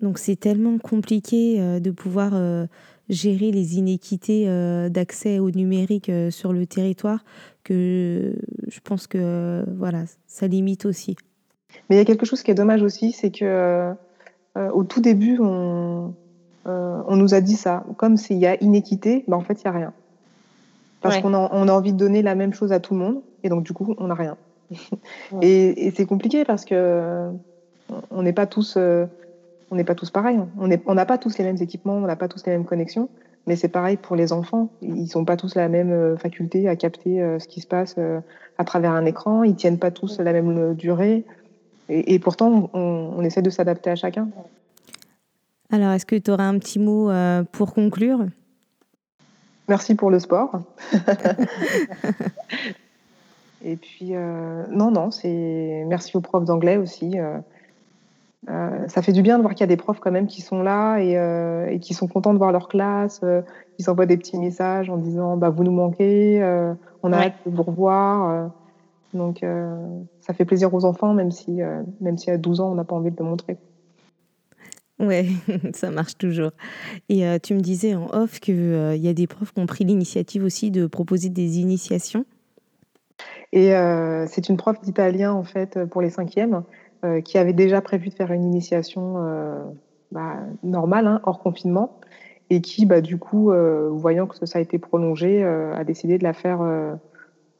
Donc 0.00 0.18
c'est 0.18 0.36
tellement 0.36 0.78
compliqué 0.78 1.80
de 1.80 1.90
pouvoir 1.90 2.34
gérer 3.08 3.50
les 3.50 3.78
inéquités 3.78 4.44
euh, 4.48 4.88
d'accès 4.88 5.38
au 5.38 5.50
numérique 5.50 6.08
euh, 6.08 6.30
sur 6.30 6.52
le 6.52 6.66
territoire 6.66 7.24
que 7.64 8.34
je 8.66 8.80
pense 8.80 9.06
que 9.06 9.18
euh, 9.20 9.64
voilà, 9.76 10.04
ça 10.26 10.46
limite 10.46 10.86
aussi. 10.86 11.16
Mais 11.88 11.96
il 11.96 11.98
y 11.98 12.02
a 12.02 12.04
quelque 12.04 12.26
chose 12.26 12.42
qui 12.42 12.50
est 12.50 12.54
dommage 12.54 12.82
aussi, 12.82 13.12
c'est 13.12 13.30
que 13.30 13.92
au 14.56 14.82
tout 14.82 15.00
début, 15.00 15.38
on, 15.40 16.12
on 16.64 17.16
nous 17.16 17.34
a 17.34 17.40
dit 17.40 17.54
ça. 17.54 17.84
Comme 17.96 18.16
s'il 18.16 18.38
y 18.38 18.46
a 18.46 18.60
inéquité, 18.60 19.24
ben 19.28 19.36
en 19.36 19.42
fait, 19.42 19.62
il 19.62 19.66
n'y 19.66 19.68
a 19.68 19.78
rien. 19.78 19.92
Parce 21.00 21.18
qu'on 21.18 21.32
a, 21.32 21.48
on 21.52 21.68
a 21.68 21.72
envie 21.72 21.92
de 21.92 21.98
donner 21.98 22.22
la 22.22 22.34
même 22.34 22.52
chose 22.52 22.72
à 22.72 22.80
tout 22.80 22.94
le 22.94 23.00
monde, 23.00 23.20
et 23.44 23.48
donc 23.50 23.62
du 23.62 23.72
coup, 23.72 23.94
on 23.98 24.08
n'a 24.08 24.14
rien. 24.14 24.36
Et, 25.42 25.86
et 25.86 25.90
c'est 25.92 26.06
compliqué 26.06 26.44
parce 26.44 26.64
que 26.64 27.30
on 28.10 28.22
n'est 28.22 28.32
pas 28.32 28.46
tous 28.46 28.76
on 29.70 29.76
n'est 29.76 29.84
pas 29.84 29.94
tous 29.94 30.10
pareils. 30.10 30.38
On 30.58 30.94
n'a 30.94 31.06
pas 31.06 31.18
tous 31.18 31.38
les 31.38 31.44
mêmes 31.44 31.60
équipements, 31.60 31.94
on 31.94 32.00
n'a 32.00 32.16
pas 32.16 32.28
tous 32.28 32.44
les 32.46 32.52
mêmes 32.52 32.64
connexions. 32.64 33.08
Mais 33.48 33.56
c'est 33.56 33.68
pareil 33.68 33.96
pour 33.96 34.14
les 34.14 34.34
enfants. 34.34 34.68
Ils 34.82 35.08
n'ont 35.14 35.24
pas 35.24 35.38
tous 35.38 35.54
la 35.54 35.68
même 35.68 35.90
euh, 35.90 36.16
faculté 36.18 36.68
à 36.68 36.76
capter 36.76 37.22
euh, 37.22 37.38
ce 37.38 37.48
qui 37.48 37.62
se 37.62 37.66
passe 37.66 37.94
euh, 37.96 38.20
à 38.58 38.64
travers 38.64 38.92
un 38.92 39.06
écran. 39.06 39.42
Ils 39.42 39.56
tiennent 39.56 39.78
pas 39.78 39.90
tous 39.90 40.20
la 40.20 40.34
même 40.34 40.74
durée. 40.74 41.24
Et, 41.88 42.18
pourtant, 42.18 42.68
on, 42.74 43.22
essaie 43.22 43.40
de 43.40 43.48
s'adapter 43.48 43.88
à 43.88 43.96
chacun. 43.96 44.28
Alors, 45.72 45.92
est-ce 45.92 46.04
que 46.04 46.16
tu 46.16 46.30
auras 46.30 46.44
un 46.44 46.58
petit 46.58 46.78
mot 46.78 47.10
pour 47.50 47.72
conclure? 47.72 48.26
Merci 49.68 49.94
pour 49.94 50.10
le 50.10 50.18
sport. 50.18 50.60
et 53.64 53.76
puis, 53.76 54.12
non, 54.12 54.90
non, 54.90 55.10
c'est 55.10 55.82
merci 55.86 56.14
aux 56.14 56.20
profs 56.20 56.44
d'anglais 56.44 56.76
aussi. 56.76 57.16
Euh, 58.48 58.86
ça 58.86 59.02
fait 59.02 59.12
du 59.12 59.22
bien 59.22 59.36
de 59.36 59.42
voir 59.42 59.54
qu'il 59.54 59.62
y 59.62 59.64
a 59.64 59.68
des 59.68 59.76
profs 59.76 59.98
quand 59.98 60.12
même 60.12 60.28
qui 60.28 60.42
sont 60.42 60.62
là 60.62 60.98
et, 60.98 61.18
euh, 61.18 61.76
qui 61.78 61.92
sont 61.92 62.06
contents 62.06 62.32
de 62.32 62.38
voir 62.38 62.52
leur 62.52 62.68
classe. 62.68 63.20
Euh, 63.24 63.42
ils 63.78 63.84
s'envoient 63.84 64.06
des 64.06 64.16
petits 64.16 64.38
messages 64.38 64.88
en 64.90 64.96
disant 64.96 65.36
bah, 65.36 65.50
Vous 65.50 65.64
nous 65.64 65.72
manquez, 65.72 66.40
on 67.02 67.12
a 67.12 67.18
hâte 67.18 67.34
de 67.46 67.54
vous 67.54 67.62
revoir. 67.62 68.50
donc 69.14 69.44
ça 70.20 70.34
fait 70.34 70.44
plaisir 70.44 70.72
aux 70.72 70.84
enfants, 70.84 71.14
même 71.14 71.30
si, 71.30 71.60
même 72.00 72.18
si 72.18 72.30
à 72.30 72.38
12 72.38 72.60
ans, 72.60 72.72
on 72.72 72.74
n'a 72.74 72.84
pas 72.84 72.94
envie 72.94 73.10
de 73.10 73.16
le 73.18 73.24
montrer. 73.24 73.56
Ouais, 74.98 75.26
ça 75.74 75.90
marche 75.92 76.18
toujours. 76.18 76.50
Et 77.08 77.24
tu 77.40 77.54
me 77.54 77.60
disais 77.60 77.94
en 77.94 78.06
off 78.06 78.40
qu'il 78.40 78.56
il 78.56 79.00
y 79.00 79.08
a 79.08 79.14
des 79.14 79.28
profs 79.28 79.52
qui 79.52 79.60
ont 79.60 79.66
pris 79.66 79.84
l'initiative 79.84 80.42
aussi 80.42 80.72
de 80.72 80.86
proposer 80.86 81.28
des 81.28 81.58
initiations? 81.60 82.24
Et 83.52 83.70
c'est 84.26 84.48
une 84.48 84.56
prof 84.56 84.80
d'italien, 84.80 85.32
en 85.32 85.44
fait, 85.44 85.84
pour 85.84 86.02
les 86.02 86.10
cinquièmes, 86.10 86.64
qui 87.24 87.38
avait 87.38 87.52
déjà 87.52 87.80
prévu 87.80 88.08
de 88.08 88.14
faire 88.14 88.32
une 88.32 88.44
initiation 88.44 89.14
bah, 90.10 90.36
normale, 90.62 91.06
hein, 91.06 91.20
hors 91.24 91.38
confinement, 91.38 91.98
et 92.50 92.60
qui, 92.60 92.86
bah, 92.86 93.00
du 93.00 93.18
coup, 93.18 93.52
voyant 93.90 94.26
que 94.26 94.44
ça 94.46 94.58
a 94.58 94.62
été 94.62 94.78
prolongé, 94.78 95.44
a 95.44 95.84
décidé 95.84 96.18
de 96.18 96.24
la 96.24 96.32
faire 96.32 96.60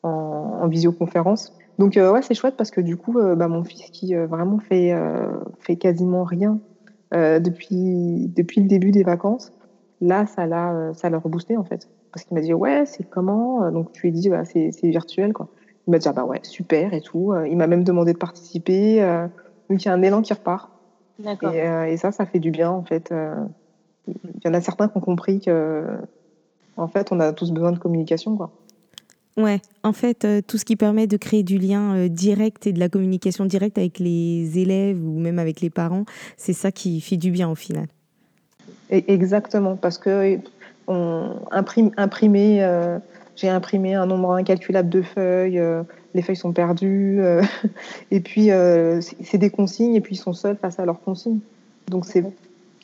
en, 0.03 0.09
en 0.09 0.69
visioconférence. 0.69 1.57
Donc 1.79 1.95
ouais, 1.97 2.23
c'est 2.23 2.35
chouette 2.35 2.57
parce 2.57 2.71
que 2.71 2.81
du 2.81 2.97
coup, 2.97 3.13
bah, 3.13 3.49
mon 3.49 3.63
fils 3.65 3.91
qui 3.91 4.15
vraiment 4.15 4.59
fait, 4.59 4.93
fait 5.61 5.77
quasiment 5.77 6.25
rien 6.25 6.59
euh, 7.15 7.41
depuis, 7.41 8.31
depuis 8.37 8.61
le 8.61 8.67
début 8.67 8.91
des 8.91 9.03
vacances, 9.03 9.53
là, 10.01 10.27
ça 10.27 10.47
l'a, 10.47 10.73
euh, 10.73 10.93
ça 10.93 11.09
l'a 11.09 11.19
reboosté 11.19 11.57
en 11.57 11.65
fait. 11.65 11.89
Parce 12.13 12.25
qu'il 12.25 12.35
m'a 12.35 12.43
dit 12.43 12.53
ouais, 12.53 12.85
c'est 12.87 13.05
comment? 13.09 13.65
Euh, 13.65 13.71
Donc 13.71 13.91
je 13.95 14.03
lui 14.03 14.13
dit 14.13 14.29
bah, 14.29 14.45
c'est 14.45 14.71
virtuel 14.83 15.33
quoi. 15.33 15.49
Il 15.89 15.91
m'a 15.91 15.99
dit 15.99 16.07
ah, 16.07 16.13
bah 16.13 16.25
ouais, 16.25 16.41
super 16.45 16.95
et 16.95 17.01
tout. 17.01 17.35
Il 17.51 17.57
m'a 17.57 17.67
même 17.67 17.83
demandé 17.83 18.13
de 18.13 18.19
participer. 18.19 19.01
donc 19.69 19.83
il 19.83 19.87
y 19.87 19.89
a 19.89 19.95
un 19.95 20.03
élan 20.03 20.23
qui 20.23 20.33
repart. 20.33 20.71
D'accord. 21.19 21.53
Et, 21.53 21.93
et, 21.93 21.97
ça, 21.97 22.13
ça 22.13 22.27
fait 22.27 22.39
du 22.39 22.51
bien 22.51 22.71
en 22.71 22.85
fait. 22.85 23.13
Il 24.07 24.45
y 24.45 24.49
en 24.49 24.55
a 24.55 24.61
certains 24.61 24.89
qui 24.89 24.97
ont 24.97 25.01
compris 25.01 25.41
que 25.41 25.85
en 26.77 26.89
fait, 26.89 27.11
on 27.11 27.19
a 27.19 27.33
tous 27.33 27.51
besoin 27.51 27.73
de 27.73 27.79
communication 27.79 28.37
quoi. 28.37 28.53
Ouais, 29.39 29.61
en 29.85 29.93
fait, 29.93 30.25
euh, 30.25 30.41
tout 30.45 30.59
ce 30.59 30.65
qui 30.65 30.75
permet 30.75 31.07
de 31.07 31.17
créer 31.17 31.45
du 31.45 31.59
lien 31.59 31.95
euh, 31.95 32.09
direct 32.09 32.67
et 32.67 32.73
de 32.73 32.81
la 32.81 32.89
communication 32.89 33.45
directe 33.45 33.79
avec 33.79 34.01
les 34.01 34.59
élèves 34.59 35.01
ou 35.01 35.21
même 35.21 35.39
avec 35.39 35.61
les 35.61 35.71
parents, 35.71 36.05
c'est 36.37 36.53
ça 36.53 36.73
qui 36.73 37.01
fait 37.01 37.17
du 37.17 37.31
bien 37.31 37.49
au 37.49 37.55
final. 37.55 37.87
Exactement, 38.91 39.77
parce 39.77 39.97
que 39.97 40.41
on 40.89 41.37
imprime, 41.53 41.93
imprimer, 41.97 42.65
euh, 42.65 42.99
j'ai 43.39 43.49
imprimé 43.49 43.95
un 43.95 44.07
nombre 44.07 44.33
incalculable 44.33 44.89
de 44.89 45.03
feuilles, 45.03 45.63
les 46.15 46.23
feuilles 46.23 46.37
sont 46.37 46.53
perdues, 46.53 47.21
et 48.11 48.21
puis 48.21 48.51
c'est 49.23 49.39
des 49.39 49.51
consignes, 49.51 49.95
et 49.95 50.01
puis 50.01 50.17
ils 50.17 50.19
sont 50.19 50.33
seuls 50.33 50.57
face 50.57 50.79
à 50.81 50.85
leurs 50.85 51.01
consignes. 51.01 51.41
Donc 51.89 52.05
c'est 52.05 52.25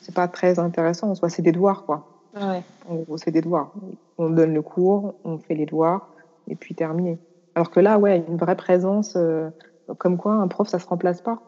c'est 0.05 0.13
pas 0.13 0.27
très 0.27 0.59
intéressant, 0.59 1.09
en 1.09 1.15
soi, 1.15 1.29
c'est 1.29 1.41
des 1.41 1.51
devoirs, 1.51 1.83
quoi. 1.83 2.07
Ouais. 2.39 2.61
c'est 3.17 3.31
des 3.31 3.41
devoirs. 3.41 3.71
On 4.19 4.29
donne 4.29 4.53
le 4.53 4.61
cours, 4.61 5.15
on 5.23 5.39
fait 5.39 5.55
les 5.55 5.65
devoirs, 5.65 6.07
et 6.47 6.53
puis 6.53 6.75
terminé. 6.75 7.17
Alors 7.55 7.71
que 7.71 7.79
là, 7.79 7.97
ouais, 7.97 8.23
une 8.27 8.37
vraie 8.37 8.55
présence, 8.55 9.13
euh, 9.15 9.49
comme 9.97 10.17
quoi 10.17 10.33
un 10.33 10.47
prof, 10.47 10.67
ça 10.67 10.77
se 10.77 10.85
remplace 10.85 11.21
pas. 11.21 11.41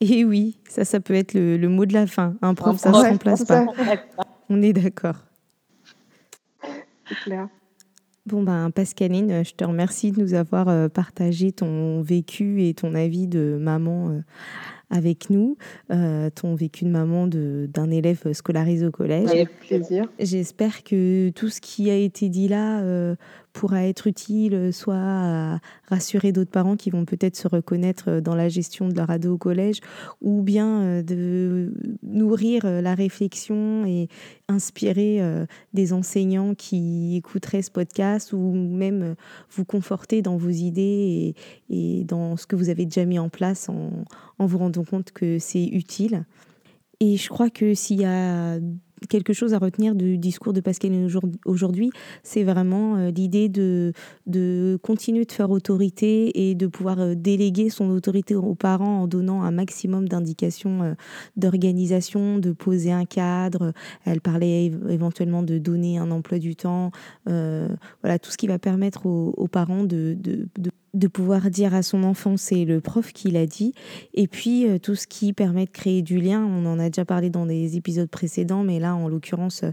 Et 0.00 0.24
oui, 0.24 0.58
ça, 0.68 0.84
ça 0.84 1.00
peut 1.00 1.14
être 1.14 1.34
le, 1.34 1.66
mot 1.66 1.86
de 1.86 1.92
la 1.92 2.06
fin. 2.06 2.34
Un 2.40 2.54
prof, 2.54 2.76
ça 2.76 2.90
ne 2.90 2.94
se 2.94 3.00
remplace 3.00 3.44
pas. 3.44 3.66
On 4.48 4.62
est 4.62 4.72
d'accord. 4.72 5.16
C'est 7.08 7.16
clair. 7.24 7.48
Bon, 8.28 8.42
ben, 8.42 8.70
Pascaline, 8.70 9.42
je 9.42 9.54
te 9.54 9.64
remercie 9.64 10.12
de 10.12 10.20
nous 10.20 10.34
avoir 10.34 10.68
euh, 10.68 10.88
partagé 10.90 11.50
ton 11.50 12.02
vécu 12.02 12.62
et 12.62 12.74
ton 12.74 12.94
avis 12.94 13.26
de 13.26 13.56
maman 13.58 14.10
euh, 14.10 14.20
avec 14.90 15.30
nous, 15.30 15.56
ton 15.88 16.54
vécu 16.54 16.84
de 16.84 16.90
maman 16.90 17.26
d'un 17.26 17.90
élève 17.90 18.32
scolarisé 18.32 18.86
au 18.86 18.90
collège. 18.90 19.28
Avec 19.30 19.60
plaisir. 19.60 20.06
J'espère 20.18 20.82
que 20.82 21.30
tout 21.30 21.48
ce 21.48 21.60
qui 21.60 21.90
a 21.90 21.94
été 21.94 22.28
dit 22.30 22.48
là 22.48 22.82
pourra 23.58 23.84
être 23.86 24.06
utile, 24.06 24.54
euh, 24.54 24.72
soit 24.72 24.94
à 24.94 25.58
rassurer 25.88 26.30
d'autres 26.30 26.50
parents 26.50 26.76
qui 26.76 26.90
vont 26.90 27.04
peut-être 27.04 27.34
se 27.34 27.48
reconnaître 27.48 28.04
euh, 28.08 28.20
dans 28.20 28.36
la 28.36 28.48
gestion 28.48 28.88
de 28.88 28.94
leur 28.94 29.10
ado 29.10 29.34
au 29.34 29.36
collège, 29.36 29.80
ou 30.22 30.42
bien 30.42 30.82
euh, 30.82 31.02
de 31.02 31.74
nourrir 32.04 32.64
la 32.64 32.94
réflexion 32.94 33.84
et 33.84 34.08
inspirer 34.48 35.20
des 35.74 35.92
enseignants 35.92 36.54
qui 36.54 37.16
écouteraient 37.16 37.62
ce 37.62 37.70
podcast, 37.70 38.32
ou 38.32 38.52
même 38.52 39.14
vous 39.50 39.64
conforter 39.64 40.22
dans 40.22 40.36
vos 40.36 40.50
idées 40.50 41.34
et, 41.68 42.04
dans 42.04 42.36
ce 42.36 42.46
que 42.46 42.56
vous 42.56 42.68
avez 42.68 42.84
déjà 42.84 43.04
mis 43.04 43.18
en 43.18 43.28
place 43.28 43.68
en, 43.68 43.90
en 44.38 44.46
vous 44.46 44.58
rendant 44.58 44.84
compte 44.84 45.10
que 45.10 45.38
c'est 45.38 45.66
utile. 45.66 46.24
Et 47.00 47.16
je 47.16 47.28
crois 47.28 47.50
que 47.50 47.74
s'il 47.74 48.00
y 48.00 48.04
a 48.04 48.58
quelque 49.08 49.32
chose 49.32 49.54
à 49.54 49.58
retenir 49.58 49.94
du 49.94 50.18
discours 50.18 50.52
de 50.52 50.60
Pascaline 50.60 51.08
aujourd'hui, 51.44 51.90
c'est 52.22 52.44
vraiment 52.44 52.96
euh, 52.96 53.10
l'idée 53.10 53.48
de, 53.48 53.92
de 54.26 54.78
continuer 54.82 55.24
de 55.24 55.32
faire 55.32 55.50
autorité 55.50 56.48
et 56.48 56.54
de 56.54 56.66
pouvoir 56.66 57.00
euh, 57.00 57.14
déléguer 57.14 57.70
son 57.70 57.90
autorité 57.90 58.34
aux 58.34 58.54
parents 58.54 59.02
en 59.02 59.06
donnant 59.06 59.42
un 59.42 59.50
maximum 59.50 60.08
d'indications 60.08 60.82
euh, 60.82 60.94
d'organisation, 61.36 62.38
de 62.38 62.52
poser 62.52 62.92
un 62.92 63.04
cadre. 63.04 63.72
Elle 64.04 64.20
parlait 64.20 64.72
éventuellement 64.88 65.42
de 65.42 65.58
donner 65.58 65.98
un 65.98 66.10
emploi 66.10 66.38
du 66.38 66.56
temps. 66.56 66.90
voilà, 67.26 68.18
tout 68.20 68.30
ce 68.30 68.36
qui 68.36 68.46
va 68.46 68.58
permettre 68.58 69.06
aux, 69.06 69.48
parents 69.48 69.84
de, 69.84 70.16
de 70.18 70.48
de 70.98 71.08
pouvoir 71.08 71.50
dire 71.50 71.74
à 71.74 71.82
son 71.82 72.02
enfant, 72.02 72.36
c'est 72.36 72.64
le 72.64 72.80
prof 72.80 73.12
qui 73.12 73.30
l'a 73.30 73.46
dit. 73.46 73.72
Et 74.14 74.26
puis, 74.26 74.68
euh, 74.68 74.78
tout 74.78 74.94
ce 74.94 75.06
qui 75.06 75.32
permet 75.32 75.64
de 75.64 75.70
créer 75.70 76.02
du 76.02 76.20
lien, 76.20 76.44
on 76.44 76.66
en 76.66 76.78
a 76.78 76.90
déjà 76.90 77.04
parlé 77.04 77.30
dans 77.30 77.46
des 77.46 77.76
épisodes 77.76 78.10
précédents, 78.10 78.64
mais 78.64 78.80
là, 78.80 78.94
en 78.94 79.08
l'occurrence, 79.08 79.62
euh, 79.62 79.70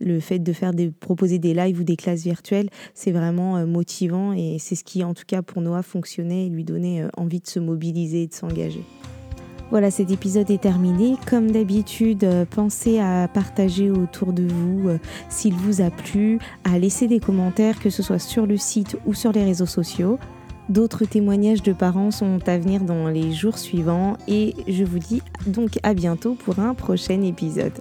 le 0.00 0.20
fait 0.20 0.38
de 0.38 0.52
faire 0.52 0.74
des, 0.74 0.90
proposer 0.90 1.38
des 1.38 1.54
lives 1.54 1.80
ou 1.80 1.84
des 1.84 1.96
classes 1.96 2.22
virtuelles, 2.22 2.68
c'est 2.94 3.12
vraiment 3.12 3.56
euh, 3.56 3.66
motivant 3.66 4.32
et 4.32 4.58
c'est 4.58 4.74
ce 4.74 4.84
qui, 4.84 5.02
en 5.02 5.14
tout 5.14 5.24
cas, 5.26 5.42
pour 5.42 5.62
Noah, 5.62 5.82
fonctionnait 5.82 6.46
et 6.46 6.48
lui 6.48 6.64
donnait 6.64 7.04
envie 7.16 7.40
de 7.40 7.46
se 7.46 7.58
mobiliser 7.58 8.24
et 8.24 8.26
de 8.26 8.34
s'engager. 8.34 8.82
Voilà, 9.70 9.90
cet 9.90 10.12
épisode 10.12 10.48
est 10.50 10.60
terminé. 10.62 11.16
Comme 11.28 11.50
d'habitude, 11.50 12.24
pensez 12.50 13.00
à 13.00 13.26
partager 13.26 13.90
autour 13.90 14.32
de 14.32 14.46
vous 14.46 14.90
s'il 15.28 15.54
vous 15.54 15.80
a 15.80 15.90
plu, 15.90 16.38
à 16.62 16.78
laisser 16.78 17.08
des 17.08 17.18
commentaires, 17.18 17.80
que 17.80 17.90
ce 17.90 18.02
soit 18.02 18.20
sur 18.20 18.46
le 18.46 18.56
site 18.56 18.96
ou 19.06 19.14
sur 19.14 19.32
les 19.32 19.42
réseaux 19.42 19.66
sociaux. 19.66 20.18
D'autres 20.68 21.04
témoignages 21.04 21.62
de 21.62 21.72
parents 21.72 22.10
sont 22.10 22.40
à 22.48 22.58
venir 22.58 22.82
dans 22.82 23.08
les 23.08 23.32
jours 23.32 23.56
suivants 23.56 24.16
et 24.26 24.54
je 24.66 24.82
vous 24.82 24.98
dis 24.98 25.22
donc 25.46 25.78
à 25.84 25.94
bientôt 25.94 26.34
pour 26.34 26.58
un 26.58 26.74
prochain 26.74 27.22
épisode. 27.22 27.72